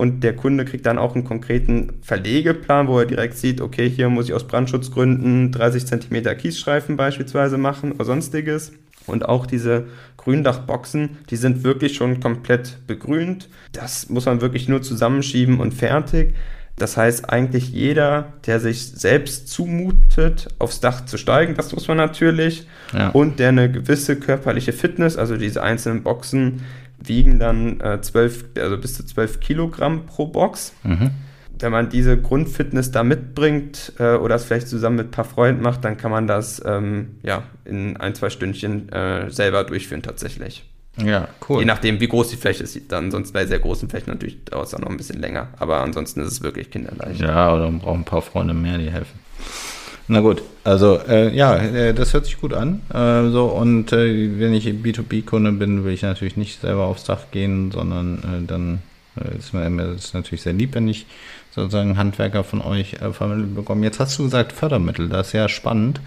[0.02, 4.08] und der Kunde kriegt dann auch einen konkreten Verlegeplan, wo er direkt sieht, okay, hier
[4.08, 8.72] muss ich aus Brandschutzgründen 30 cm Kiesstreifen beispielsweise machen oder sonstiges.
[9.06, 9.86] Und auch diese
[10.16, 13.48] Gründachboxen, die sind wirklich schon komplett begrünt.
[13.70, 16.34] Das muss man wirklich nur zusammenschieben und fertig.
[16.76, 21.98] Das heißt, eigentlich jeder, der sich selbst zumutet, aufs Dach zu steigen, das muss man
[21.98, 23.10] natürlich, ja.
[23.10, 26.62] und der eine gewisse körperliche Fitness, also diese einzelnen Boxen,
[27.04, 30.72] wiegen dann äh, 12, also bis zu 12 Kilogramm pro Box.
[30.84, 31.10] Mhm.
[31.58, 35.62] Wenn man diese Grundfitness da mitbringt äh, oder es vielleicht zusammen mit ein paar Freunden
[35.62, 40.64] macht, dann kann man das ähm, ja, in ein, zwei Stündchen äh, selber durchführen tatsächlich.
[40.96, 41.60] Ja, cool.
[41.60, 44.66] Je nachdem, wie groß die Fläche ist, dann sonst bei sehr großen Flächen natürlich dauert
[44.66, 45.48] es auch noch ein bisschen länger.
[45.58, 47.20] Aber ansonsten ist es wirklich kinderleicht.
[47.20, 49.18] Ja, oder man braucht ein paar Freunde mehr, die helfen.
[50.08, 52.82] Na gut, also äh, ja, äh, das hört sich gut an.
[52.92, 57.30] Äh, so und äh, wenn ich B2B-Kunde bin, will ich natürlich nicht selber aufs Dach
[57.30, 58.80] gehen, sondern äh, dann
[59.16, 61.06] äh, ist mir das natürlich sehr lieb, wenn ich
[61.54, 63.84] sozusagen Handwerker von euch vermittelt bekomme.
[63.84, 66.00] Jetzt hast du gesagt Fördermittel, das ist ja spannend.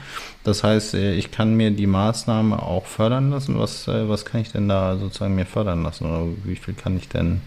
[0.43, 3.60] Das heißt, ich kann mir die Maßnahme auch fördern lassen.
[3.60, 7.10] Was, was kann ich denn da sozusagen mir fördern lassen oder wie viel kann ich
[7.10, 7.41] denn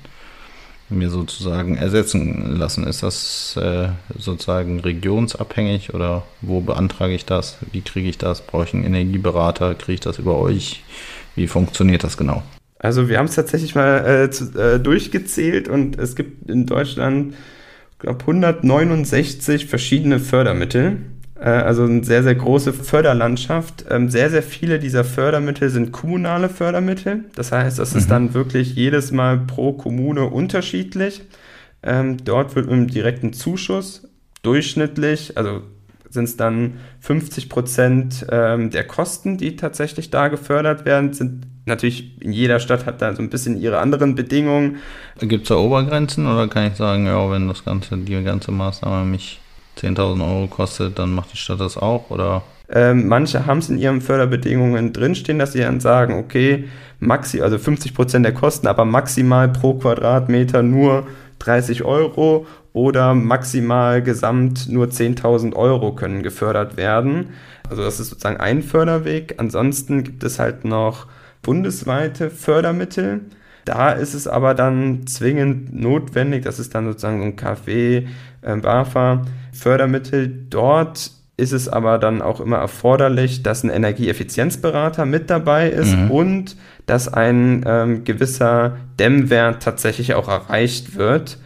[0.90, 2.86] mir sozusagen ersetzen lassen.
[2.86, 7.58] Ist das äh, sozusagen regionsabhängig oder wo beantrage ich das?
[7.72, 8.40] Wie kriege ich das?
[8.40, 9.74] Brauche ich einen Energieberater?
[9.74, 10.82] Kriege ich das über euch?
[11.34, 12.42] Wie funktioniert das genau?
[12.78, 17.34] Also wir haben es tatsächlich mal äh, zu, äh, durchgezählt und es gibt in Deutschland,
[17.98, 20.98] glaube 169 verschiedene Fördermittel.
[21.40, 23.84] Äh, also eine sehr, sehr große Förderlandschaft.
[23.90, 27.24] Ähm, sehr, sehr viele dieser Fördermittel sind kommunale Fördermittel.
[27.34, 27.98] Das heißt, das mhm.
[27.98, 31.22] ist dann wirklich jedes Mal pro Kommune unterschiedlich.
[31.82, 34.08] Ähm, dort wird mit einem direkten Zuschuss
[34.42, 35.62] durchschnittlich, also
[36.10, 42.20] sind es dann 50 Prozent ähm, der Kosten, die tatsächlich da gefördert werden, sind natürlich
[42.22, 44.78] in jeder Stadt hat da so ein bisschen ihre anderen Bedingungen.
[45.20, 49.04] Gibt es da Obergrenzen oder kann ich sagen, ja, wenn das ganze, die ganze Maßnahme
[49.04, 49.38] mich
[49.78, 52.42] 10.000 Euro kostet, dann macht die Stadt das auch oder?
[52.70, 56.68] Ähm, manche haben es in ihren Förderbedingungen drinstehen, dass sie dann sagen, okay,
[57.00, 61.06] maxi, also 50 Prozent der Kosten, aber maximal pro Quadratmeter nur
[61.38, 67.30] 30 Euro oder maximal gesamt nur 10.000 Euro können gefördert werden.
[67.70, 69.34] Also das ist sozusagen ein Förderweg.
[69.38, 71.06] Ansonsten gibt es halt noch
[71.42, 73.20] bundesweite Fördermittel.
[73.64, 78.08] Da ist es aber dann zwingend notwendig, das ist dann sozusagen so ein Kaffee,
[78.40, 79.26] äh, BAFA,
[79.58, 80.46] Fördermittel.
[80.48, 86.10] Dort ist es aber dann auch immer erforderlich, dass ein Energieeffizienzberater mit dabei ist mhm.
[86.10, 91.38] und dass ein ähm, gewisser Dämmwert tatsächlich auch erreicht wird.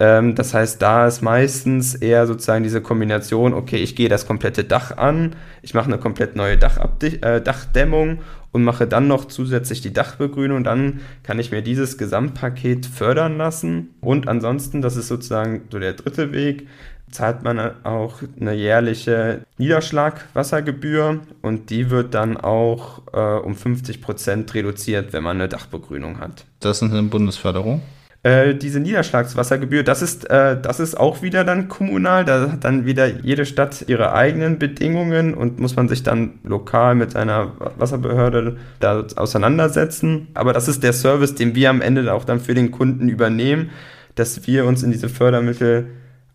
[0.00, 4.64] Ähm, das heißt, da ist meistens eher sozusagen diese Kombination, okay, ich gehe das komplette
[4.64, 8.18] Dach an, ich mache eine komplett neue Dachabdi äh, Dachdämmung
[8.56, 10.64] und mache dann noch zusätzlich die Dachbegrünung.
[10.64, 13.90] Dann kann ich mir dieses Gesamtpaket fördern lassen.
[14.00, 16.66] Und ansonsten, das ist sozusagen so der dritte Weg,
[17.10, 24.52] zahlt man auch eine jährliche Niederschlagwassergebühr und die wird dann auch äh, um 50 Prozent
[24.54, 26.44] reduziert, wenn man eine Dachbegrünung hat.
[26.60, 27.82] Das ist eine Bundesförderung?
[28.26, 32.24] Äh, diese Niederschlagswassergebühr, das ist, äh, das ist auch wieder dann kommunal.
[32.24, 36.96] Da hat dann wieder jede Stadt ihre eigenen Bedingungen und muss man sich dann lokal
[36.96, 40.26] mit seiner Wasserbehörde da auseinandersetzen.
[40.34, 43.70] Aber das ist der Service, den wir am Ende auch dann für den Kunden übernehmen,
[44.16, 45.86] dass wir uns in diese Fördermittel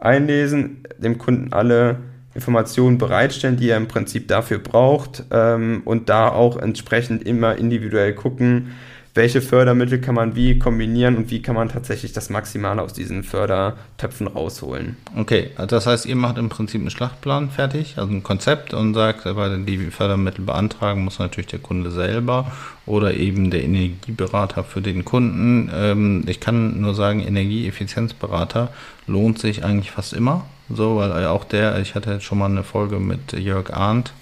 [0.02, 1.98] einlesen, dem Kunden alle
[2.34, 8.14] Informationen bereitstellen, die er im Prinzip dafür braucht ähm, und da auch entsprechend immer individuell
[8.14, 8.72] gucken,
[9.14, 13.24] welche Fördermittel kann man wie kombinieren und wie kann man tatsächlich das Maximale aus diesen
[13.24, 14.96] Fördertöpfen rausholen.
[15.18, 19.26] Okay, das heißt, ihr macht im Prinzip einen Schlachtplan fertig, also ein Konzept und sagt,
[19.26, 22.52] weil die Fördermittel beantragen muss natürlich der Kunde selber
[22.86, 25.70] oder eben der Energieberater für den Kunden.
[25.74, 28.70] Ähm, ich kann nur sagen, Energieeffizienzberater
[29.08, 30.46] lohnt sich eigentlich fast immer.
[30.74, 34.14] So, weil auch der, ich hatte jetzt schon mal eine Folge mit Jörg Arndt,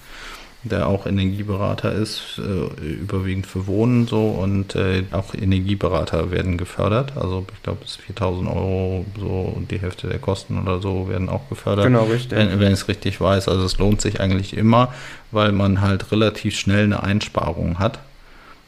[0.63, 7.13] der auch Energieberater ist, äh, überwiegend für Wohnen so und äh, auch Energieberater werden gefördert.
[7.15, 11.29] Also ich glaube, bis 4000 Euro so und die Hälfte der Kosten oder so werden
[11.29, 11.85] auch gefördert.
[11.85, 12.37] Genau, richtig.
[12.37, 13.47] Wenn, wenn ich es richtig weiß.
[13.47, 14.93] Also es lohnt sich eigentlich immer,
[15.31, 17.99] weil man halt relativ schnell eine Einsparung hat.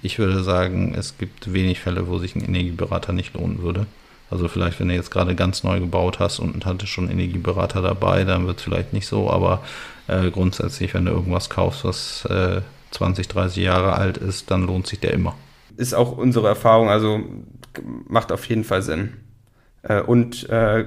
[0.01, 3.86] Ich würde sagen, es gibt wenig Fälle, wo sich ein Energieberater nicht lohnen würde.
[4.32, 8.24] Also vielleicht, wenn du jetzt gerade ganz neu gebaut hast und hatte schon Energieberater dabei,
[8.24, 9.62] dann wird es vielleicht nicht so, aber
[10.08, 14.88] äh, grundsätzlich, wenn du irgendwas kaufst, was äh, 20, 30 Jahre alt ist, dann lohnt
[14.88, 15.36] sich der immer.
[15.78, 17.22] Ist auch unsere Erfahrung, also
[18.08, 19.13] macht auf jeden Fall Sinn.
[19.84, 20.86] Äh, und äh,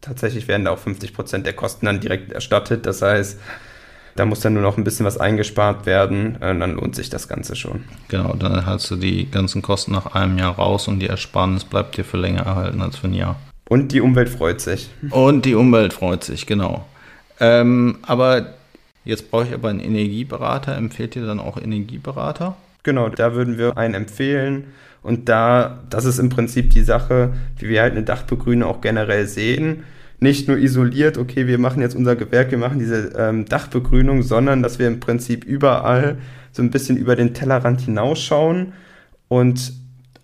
[0.00, 2.84] tatsächlich werden da auch 50 Prozent der Kosten dann direkt erstattet.
[2.86, 3.38] Das heißt,
[4.14, 7.28] da muss dann nur noch ein bisschen was eingespart werden, äh, dann lohnt sich das
[7.28, 7.84] Ganze schon.
[8.08, 11.96] Genau, dann hast du die ganzen Kosten nach einem Jahr raus und die Ersparnis bleibt
[11.96, 13.36] dir für länger erhalten als für ein Jahr.
[13.68, 14.90] Und die Umwelt freut sich.
[15.10, 16.84] Und die Umwelt freut sich, genau.
[17.40, 18.54] Ähm, aber
[19.04, 20.76] jetzt brauche ich aber einen Energieberater.
[20.76, 22.56] Empfehlt ihr dann auch Energieberater?
[22.82, 24.64] Genau, da würden wir einen empfehlen.
[25.02, 29.26] Und da, das ist im Prinzip die Sache, wie wir halt eine Dachbegrünung auch generell
[29.26, 29.84] sehen
[30.22, 34.62] nicht nur isoliert, okay, wir machen jetzt unser Gewerk, wir machen diese ähm, Dachbegrünung, sondern
[34.62, 36.16] dass wir im Prinzip überall
[36.52, 38.72] so ein bisschen über den Tellerrand hinausschauen
[39.26, 39.72] und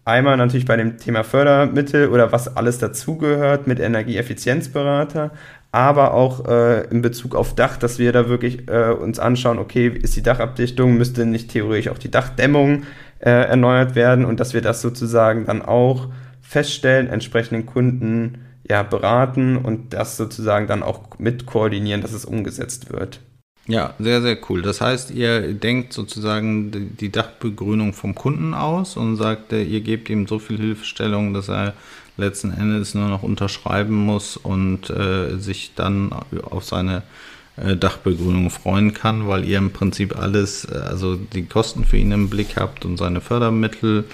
[0.04, 5.32] einmal natürlich bei dem Thema Fördermittel oder was alles dazugehört mit Energieeffizienzberater,
[5.72, 9.88] aber auch äh, in Bezug auf Dach, dass wir da wirklich äh, uns anschauen, okay,
[9.88, 12.84] ist die Dachabdichtung, müsste nicht theoretisch auch die Dachdämmung
[13.18, 16.06] äh, erneuert werden und dass wir das sozusagen dann auch
[16.40, 22.92] feststellen, entsprechenden Kunden ja, beraten und das sozusagen dann auch mit koordinieren, dass es umgesetzt
[22.92, 23.20] wird.
[23.66, 24.62] Ja, sehr, sehr cool.
[24.62, 30.09] Das heißt, ihr denkt sozusagen die Dachbegrünung vom Kunden aus und sagt, äh, ihr gebt
[30.09, 31.74] ihm so viel Hilfestellung, dass er
[32.16, 37.02] letzten Endes nur noch unterschreiben muss und äh, sich dann auf seine
[37.57, 42.12] äh, Dachbegrünung freuen kann, weil ihr im Prinzip alles, äh, also die Kosten für ihn
[42.12, 44.04] im Blick habt und seine Fördermittel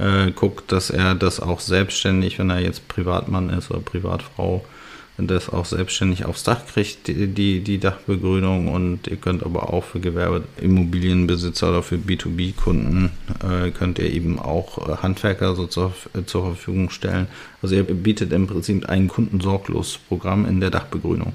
[0.00, 4.64] äh, guckt, dass er das auch selbstständig, wenn er jetzt Privatmann ist oder Privatfrau,
[5.18, 8.68] das auch selbstständig aufs Dach kriegt, die, die, die Dachbegrünung.
[8.68, 13.10] Und ihr könnt aber auch für Gewerbeimmobilienbesitzer oder für B2B-Kunden
[13.42, 17.26] äh, könnt ihr eben auch äh, Handwerker so zur, äh, zur Verfügung stellen.
[17.60, 21.34] Also ihr bietet im Prinzip ein Kundensorglos-Programm in der Dachbegrünung.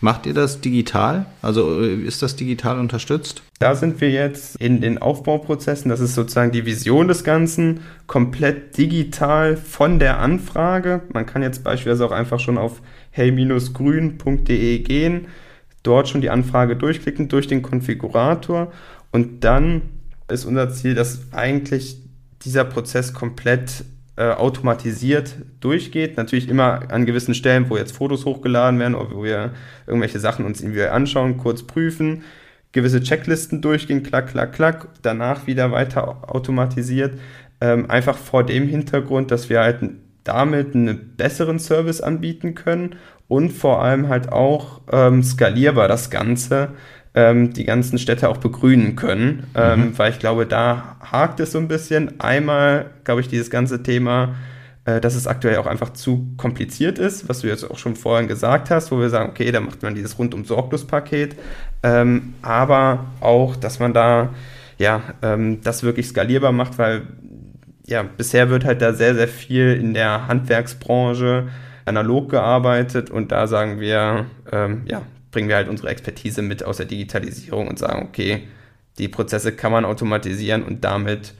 [0.00, 1.26] Macht ihr das digital?
[1.42, 3.42] Also äh, ist das digital unterstützt?
[3.58, 5.88] Da sind wir jetzt in den Aufbauprozessen.
[5.88, 11.02] Das ist sozusagen die Vision des Ganzen, komplett digital von der Anfrage.
[11.12, 12.80] Man kann jetzt beispielsweise auch einfach schon auf
[13.10, 15.26] hey-grün.de gehen,
[15.82, 18.72] dort schon die Anfrage durchklicken durch den Konfigurator
[19.10, 19.82] und dann
[20.28, 21.96] ist unser Ziel, dass eigentlich
[22.42, 23.84] dieser Prozess komplett
[24.18, 26.16] äh, automatisiert durchgeht.
[26.16, 29.52] Natürlich immer an gewissen Stellen, wo jetzt Fotos hochgeladen werden oder wo wir
[29.86, 32.24] irgendwelche Sachen uns irgendwie anschauen, kurz prüfen,
[32.72, 37.16] gewisse Checklisten durchgehen, klack, klack, klack, danach wieder weiter automatisiert.
[37.60, 39.78] Ähm, einfach vor dem Hintergrund, dass wir halt
[40.24, 42.96] damit einen besseren Service anbieten können
[43.28, 46.70] und vor allem halt auch ähm, skalierbar das Ganze
[47.18, 49.98] ähm, die ganzen Städte auch begrünen können, ähm, mhm.
[49.98, 52.20] weil ich glaube, da hakt es so ein bisschen.
[52.20, 54.36] Einmal, glaube ich, dieses ganze Thema,
[54.84, 58.28] äh, dass es aktuell auch einfach zu kompliziert ist, was du jetzt auch schon vorhin
[58.28, 61.34] gesagt hast, wo wir sagen, okay, da macht man dieses rundum sorglos Paket,
[61.82, 64.28] ähm, aber auch, dass man da
[64.78, 67.02] ja ähm, das wirklich skalierbar macht, weil
[67.84, 71.48] ja bisher wird halt da sehr sehr viel in der Handwerksbranche
[71.84, 76.78] analog gearbeitet und da sagen wir, ähm, ja, bringen wir halt unsere Expertise mit aus
[76.78, 78.42] der Digitalisierung und sagen, okay,
[78.98, 81.34] die Prozesse kann man automatisieren und damit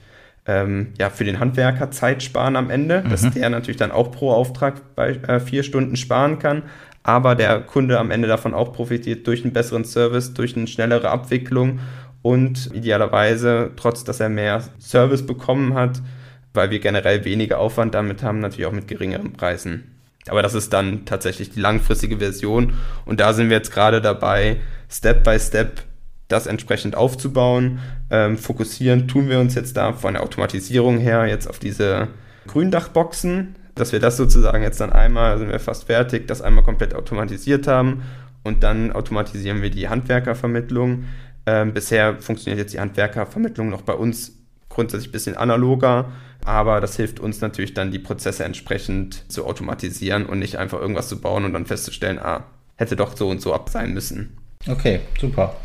[0.45, 3.09] ähm, ja, für den Handwerker Zeit sparen am Ende, mhm.
[3.09, 6.63] dass der natürlich dann auch pro Auftrag bei äh, vier Stunden sparen kann,
[7.03, 11.09] aber der Kunde am Ende davon auch profitiert durch einen besseren Service, durch eine schnellere
[11.09, 11.79] Abwicklung
[12.21, 16.01] und idealerweise, trotz dass er mehr Service bekommen hat,
[16.53, 19.98] weil wir generell weniger Aufwand damit haben, natürlich auch mit geringeren Preisen.
[20.29, 22.73] Aber das ist dann tatsächlich die langfristige Version.
[23.05, 24.57] Und da sind wir jetzt gerade dabei,
[24.89, 25.83] Step by Step
[26.29, 27.79] das entsprechend aufzubauen.
[28.09, 32.07] Ähm, fokussieren tun wir uns jetzt da von der Automatisierung her jetzt auf diese
[32.47, 36.95] Gründachboxen, dass wir das sozusagen jetzt dann einmal, sind wir fast fertig, das einmal komplett
[36.95, 38.03] automatisiert haben
[38.43, 41.05] und dann automatisieren wir die Handwerkervermittlung.
[41.45, 44.37] Ähm, bisher funktioniert jetzt die Handwerkervermittlung noch bei uns
[44.69, 46.11] grundsätzlich ein bisschen analoger,
[46.49, 51.07] aber das hilft uns natürlich dann, die Prozesse entsprechend zu automatisieren und nicht einfach irgendwas
[51.07, 52.43] zu bauen und dann festzustellen, ah,
[52.75, 54.35] hätte doch so und so ab sein müssen.
[54.67, 55.55] Okay, super.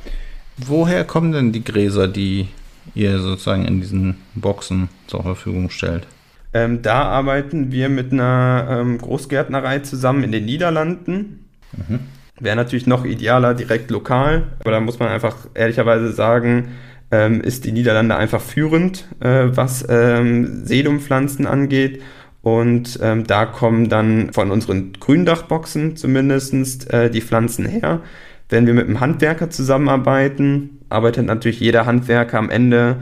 [0.58, 2.48] Woher kommen denn die Gräser, die
[2.94, 6.06] ihr sozusagen in diesen Boxen zur Verfügung stellt?
[6.52, 11.46] Ähm, da arbeiten wir mit einer ähm, Großgärtnerei zusammen in den Niederlanden.
[11.72, 12.00] Mhm.
[12.38, 16.72] Wäre natürlich noch idealer direkt lokal, aber da muss man einfach ehrlicherweise sagen,
[17.14, 22.02] ähm, ist die Niederlande einfach führend, äh, was ähm, Sedumpflanzen angeht.
[22.42, 28.00] Und ähm, da kommen dann von unseren Gründachboxen zumindest äh, die Pflanzen her.
[28.48, 32.96] Wenn wir mit einem Handwerker zusammenarbeiten, arbeitet natürlich jeder Handwerker am Ende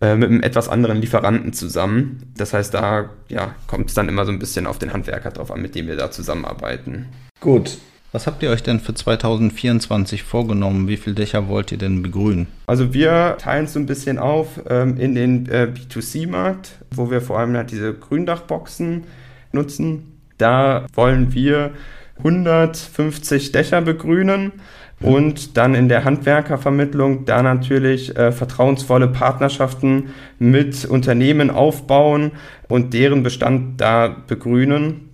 [0.00, 2.32] äh, mit einem etwas anderen Lieferanten zusammen.
[2.36, 5.50] Das heißt, da ja, kommt es dann immer so ein bisschen auf den Handwerker drauf
[5.50, 7.06] an, mit dem wir da zusammenarbeiten.
[7.40, 7.78] Gut,
[8.12, 10.88] was habt ihr euch denn für 2024 vorgenommen?
[10.88, 12.46] Wie viele Dächer wollt ihr denn begrünen?
[12.66, 17.20] Also wir teilen es so ein bisschen auf ähm, in den äh, B2C-Markt, wo wir
[17.20, 19.04] vor allem halt diese Gründachboxen
[19.52, 20.20] nutzen.
[20.38, 21.72] Da wollen wir
[22.18, 24.52] 150 Dächer begrünen
[25.00, 32.32] und dann in der Handwerkervermittlung da natürlich äh, vertrauensvolle Partnerschaften mit Unternehmen aufbauen
[32.68, 35.07] und deren Bestand da begrünen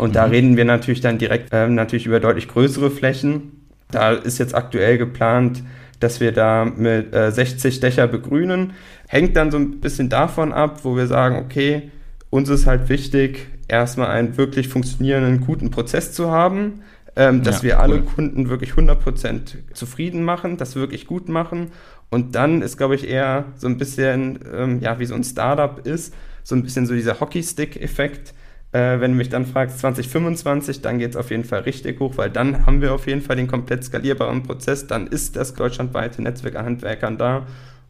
[0.00, 0.14] und mhm.
[0.14, 3.66] da reden wir natürlich dann direkt äh, natürlich über deutlich größere Flächen.
[3.90, 5.62] Da ist jetzt aktuell geplant,
[6.00, 8.72] dass wir da mit äh, 60 Dächer begrünen.
[9.06, 11.90] Hängt dann so ein bisschen davon ab, wo wir sagen, okay,
[12.30, 16.80] uns ist halt wichtig, erstmal einen wirklich funktionierenden, guten Prozess zu haben,
[17.16, 21.72] ähm, dass ja, wir alle Kunden wirklich 100% zufrieden machen, das wirklich gut machen.
[22.08, 25.86] Und dann ist, glaube ich, eher so ein bisschen, ähm, ja, wie so ein Startup
[25.86, 28.32] ist, so ein bisschen so dieser Hockeystick-Effekt
[28.72, 32.16] äh, wenn du mich dann fragst, 2025, dann geht es auf jeden Fall richtig hoch,
[32.16, 36.22] weil dann haben wir auf jeden Fall den komplett skalierbaren Prozess, dann ist das deutschlandweite
[36.22, 37.46] Netzwerk an Handwerkern da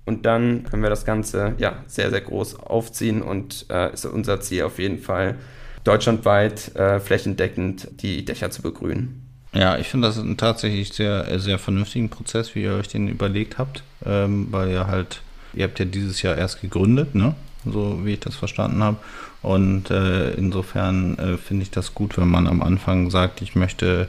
[0.07, 4.41] und dann können wir das Ganze ja sehr, sehr groß aufziehen und äh, ist unser
[4.41, 5.37] Ziel auf jeden Fall,
[5.85, 9.27] deutschlandweit äh, flächendeckend die Dächer zu begrünen.
[9.53, 13.59] Ja, ich finde das einen tatsächlich sehr, sehr vernünftigen Prozess, wie ihr euch den überlegt
[13.59, 15.23] habt, ähm, weil ihr halt,
[15.55, 17.35] ihr habt ja dieses Jahr erst gegründet, ne?
[17.65, 18.97] So wie ich das verstanden habe.
[19.43, 24.09] Und äh, insofern äh, finde ich das gut, wenn man am Anfang sagt, ich möchte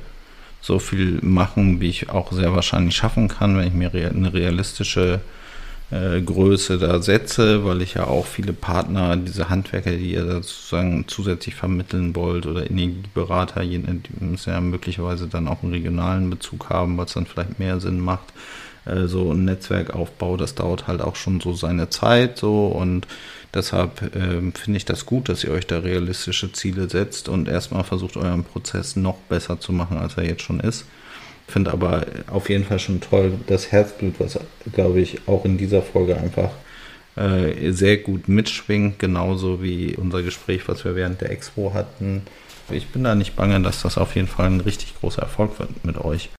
[0.61, 5.21] so viel machen, wie ich auch sehr wahrscheinlich schaffen kann, wenn ich mir eine realistische
[5.91, 11.05] äh, Größe da setze, weil ich ja auch viele Partner, diese Handwerker, die ihr sozusagen
[11.07, 13.83] zusätzlich vermitteln wollt oder Energieberater, die
[14.19, 18.31] müssen ja möglicherweise dann auch einen regionalen Bezug haben, was dann vielleicht mehr Sinn macht.
[18.85, 23.07] Äh, so ein Netzwerkaufbau, das dauert halt auch schon so seine Zeit so und
[23.53, 27.83] Deshalb ähm, finde ich das gut, dass ihr euch da realistische Ziele setzt und erstmal
[27.83, 30.85] versucht, euren Prozess noch besser zu machen, als er jetzt schon ist.
[31.47, 34.39] Finde aber auf jeden Fall schon toll das Herzblut, was,
[34.71, 36.51] glaube ich, auch in dieser Folge einfach
[37.17, 42.21] äh, sehr gut mitschwingt, genauso wie unser Gespräch, was wir während der Expo hatten.
[42.69, 45.83] Ich bin da nicht bange, dass das auf jeden Fall ein richtig großer Erfolg wird
[45.83, 46.29] mit euch.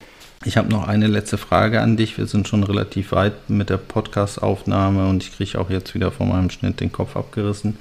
[0.45, 2.18] Ich habe noch eine letzte Frage an dich.
[2.18, 6.26] Wir sind schon relativ weit mit der Podcast-Aufnahme und ich kriege auch jetzt wieder vor
[6.26, 7.78] meinem Schnitt den Kopf abgerissen.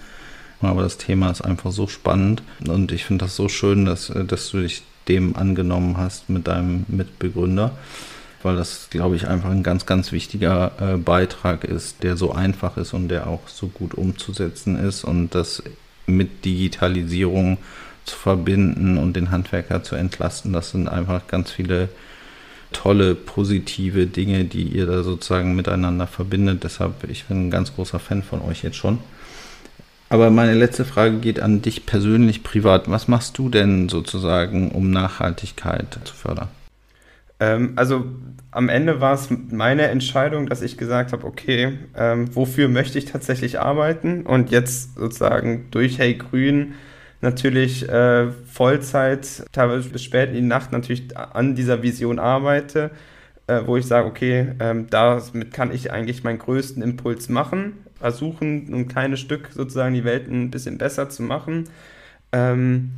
[0.62, 4.52] Aber das Thema ist einfach so spannend und ich finde das so schön, dass, dass
[4.52, 7.72] du dich dem angenommen hast mit deinem Mitbegründer,
[8.44, 12.78] weil das, glaube ich, einfach ein ganz, ganz wichtiger äh, Beitrag ist, der so einfach
[12.78, 15.64] ist und der auch so gut umzusetzen ist und das
[16.06, 17.58] mit Digitalisierung
[18.06, 20.54] zu verbinden und den Handwerker zu entlasten.
[20.54, 21.90] Das sind einfach ganz viele
[22.72, 26.64] tolle, positive Dinge, die ihr da sozusagen miteinander verbindet.
[26.64, 29.00] Deshalb, ich bin ein ganz großer Fan von euch jetzt schon.
[30.10, 32.90] Aber meine letzte Frage geht an dich persönlich privat.
[32.90, 36.50] Was machst du denn sozusagen, um Nachhaltigkeit zu fördern?
[37.40, 38.06] Ähm, also
[38.52, 43.06] am Ende war es meine Entscheidung, dass ich gesagt habe, okay, ähm, wofür möchte ich
[43.06, 44.24] tatsächlich arbeiten?
[44.24, 46.74] Und jetzt sozusagen durch Hey Grün
[47.22, 52.92] natürlich äh, Vollzeit, teilweise bis spät in die Nacht natürlich an dieser Vision arbeite,
[53.48, 58.74] äh, wo ich sage, okay, ähm, damit kann ich eigentlich meinen größten Impuls machen, versuchen,
[58.74, 61.66] ein kleines Stück sozusagen die Welt ein bisschen besser zu machen.
[62.32, 62.92] Ähm,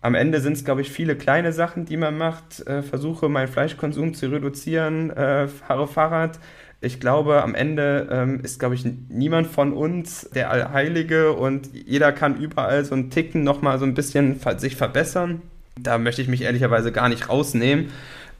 [0.00, 2.64] am Ende sind es, glaube ich, viele kleine Sachen, die man macht.
[2.66, 6.38] Äh, versuche, meinen Fleischkonsum zu reduzieren, äh, fahre Fahrrad,
[6.80, 12.12] ich glaube, am Ende ähm, ist, glaube ich, niemand von uns der Allheilige und jeder
[12.12, 15.42] kann überall so einen Ticken nochmal so ein bisschen sich verbessern.
[15.78, 17.88] Da möchte ich mich ehrlicherweise gar nicht rausnehmen.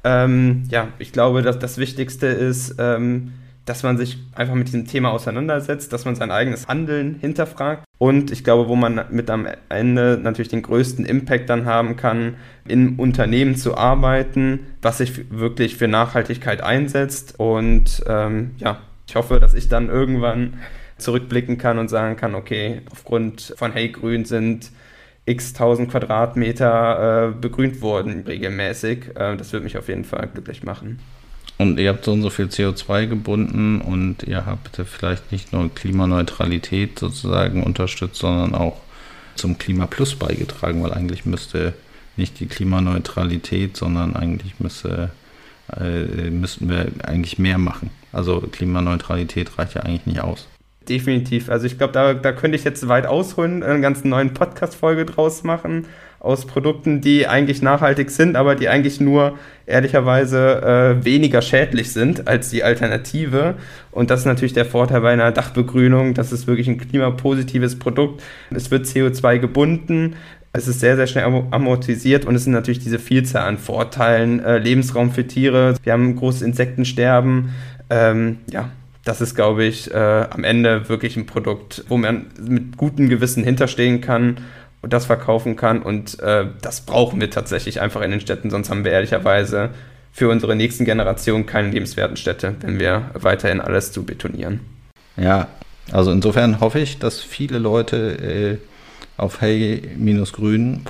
[0.04, 3.32] Ähm, ja, ich glaube, dass das Wichtigste ist, ähm,
[3.66, 7.84] dass man sich einfach mit diesem Thema auseinandersetzt, dass man sein eigenes Handeln hinterfragt.
[7.98, 12.36] Und ich glaube, wo man mit am Ende natürlich den größten Impact dann haben kann,
[12.66, 17.34] in Unternehmen zu arbeiten, was sich wirklich für Nachhaltigkeit einsetzt.
[17.38, 20.54] Und ähm, ja, ich hoffe, dass ich dann irgendwann
[20.96, 24.70] zurückblicken kann und sagen kann, okay, aufgrund von Hey Grün sind
[25.26, 29.16] x tausend Quadratmeter äh, begrünt worden regelmäßig.
[29.16, 31.00] Äh, das würde mich auf jeden Fall glücklich machen.
[31.58, 35.74] Und ihr habt so und so viel CO2 gebunden und ihr habt vielleicht nicht nur
[35.74, 38.80] Klimaneutralität sozusagen unterstützt, sondern auch
[39.36, 41.72] zum Klima Plus beigetragen, weil eigentlich müsste
[42.16, 45.10] nicht die Klimaneutralität, sondern eigentlich müsste,
[45.78, 47.90] äh, müssten wir eigentlich mehr machen.
[48.12, 50.48] Also Klimaneutralität reicht ja eigentlich nicht aus.
[50.88, 51.48] Definitiv.
[51.48, 55.42] Also ich glaube, da, da könnte ich jetzt weit ausholen, eine ganz neuen Podcast-Folge draus
[55.42, 55.86] machen
[56.26, 62.28] aus Produkten, die eigentlich nachhaltig sind, aber die eigentlich nur ehrlicherweise äh, weniger schädlich sind
[62.28, 63.54] als die Alternative.
[63.92, 66.14] Und das ist natürlich der Vorteil bei einer Dachbegrünung.
[66.14, 68.22] Das ist wirklich ein klimapositives Produkt.
[68.50, 70.16] Es wird CO2 gebunden.
[70.52, 74.42] Es ist sehr, sehr schnell amortisiert und es sind natürlich diese Vielzahl an Vorteilen.
[74.42, 75.74] Äh, Lebensraum für Tiere.
[75.82, 77.50] Wir haben großes Insektensterben.
[77.90, 78.70] Ähm, ja,
[79.04, 83.44] das ist, glaube ich, äh, am Ende wirklich ein Produkt, wo man mit gutem Gewissen
[83.44, 84.38] hinterstehen kann
[84.86, 85.82] und das verkaufen kann.
[85.82, 89.70] Und äh, das brauchen wir tatsächlich einfach in den Städten, sonst haben wir ehrlicherweise
[90.12, 94.60] für unsere nächsten Generationen keine lebenswerten Städte, wenn wir weiterhin alles zu betonieren.
[95.16, 95.48] Ja,
[95.90, 98.58] also insofern hoffe ich, dass viele Leute äh,
[99.16, 100.84] auf hey-grün.de,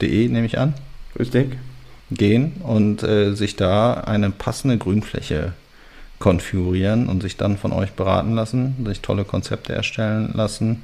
[0.00, 0.72] nehme ich an,
[1.18, 1.58] Richtig.
[2.10, 5.52] gehen und äh, sich da eine passende Grünfläche
[6.18, 10.82] konfigurieren und sich dann von euch beraten lassen, sich tolle Konzepte erstellen lassen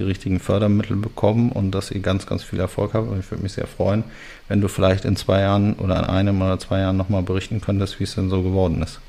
[0.00, 3.08] die richtigen Fördermittel bekommen und dass ihr ganz, ganz viel Erfolg habt.
[3.08, 4.02] Und ich würde mich sehr freuen,
[4.48, 8.00] wenn du vielleicht in zwei Jahren oder in einem oder zwei Jahren nochmal berichten könntest,
[8.00, 9.00] wie es denn so geworden ist.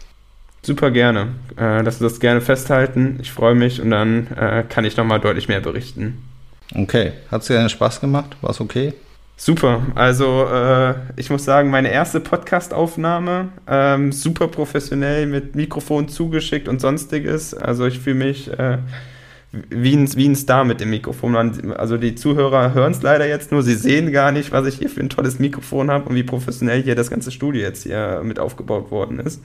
[0.64, 1.30] Super gerne.
[1.56, 3.18] Äh, dass wir das gerne festhalten.
[3.22, 6.22] Ich freue mich und dann äh, kann ich nochmal deutlich mehr berichten.
[6.76, 7.14] Okay.
[7.32, 8.38] Hat es dir Spaß gemacht?
[8.42, 8.94] War es okay?
[9.44, 9.82] Super.
[9.96, 16.80] Also äh, ich muss sagen, meine erste Podcast-Aufnahme, ähm, super professionell mit Mikrofon zugeschickt und
[16.80, 17.56] sonstiges.
[17.56, 18.78] Also ich fühle mich äh,
[19.52, 21.36] wie ein, wie ein Star mit dem Mikrofon.
[21.76, 24.90] Also die Zuhörer hören es leider jetzt nur, sie sehen gar nicht, was ich hier
[24.90, 28.40] für ein tolles Mikrofon habe und wie professionell hier das ganze Studio jetzt hier mit
[28.40, 29.42] aufgebaut worden ist.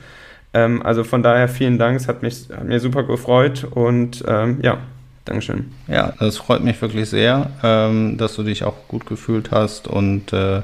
[0.55, 4.59] Ähm, also von daher vielen Dank, es hat mich hat mir super gefreut und ähm,
[4.63, 4.79] ja,
[5.25, 5.73] Dankeschön.
[5.89, 10.33] Ja, das freut mich wirklich sehr, ähm, dass du dich auch gut gefühlt hast und
[10.33, 10.63] äh,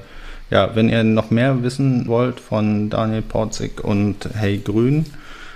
[0.50, 5.06] ja, wenn ihr noch mehr wissen wollt von Daniel Porzig und Hey Grün,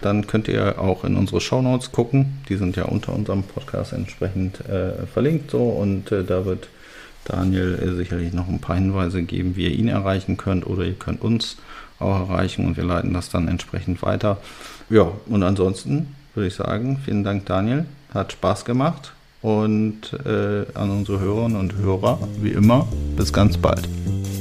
[0.02, 2.38] dann könnt ihr auch in unsere Shownotes gucken.
[2.48, 6.68] Die sind ja unter unserem Podcast entsprechend äh, verlinkt so und äh, da wird
[7.24, 10.94] Daniel äh, sicherlich noch ein paar Hinweise geben, wie ihr ihn erreichen könnt oder ihr
[10.94, 11.56] könnt uns
[11.98, 14.38] auch erreichen und wir leiten das dann entsprechend weiter.
[14.90, 19.15] Ja, und ansonsten würde ich sagen, vielen Dank Daniel, hat Spaß gemacht
[19.46, 23.88] und äh, an unsere Hörerinnen und Hörer, wie immer, bis ganz bald.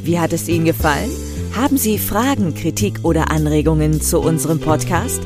[0.04, 1.12] Wie hat es Ihnen gefallen?
[1.56, 5.22] Haben Sie Fragen, Kritik oder Anregungen zu unserem Podcast?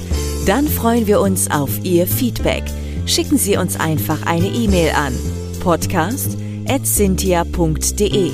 [0.46, 2.66] Dann freuen wir uns auf Ihr Feedback.
[3.06, 5.14] Schicken Sie uns einfach eine E-Mail an
[5.62, 8.32] podcast.cynthia.de.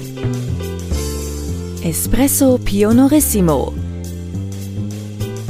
[1.84, 3.85] Espresso Pionorissimo.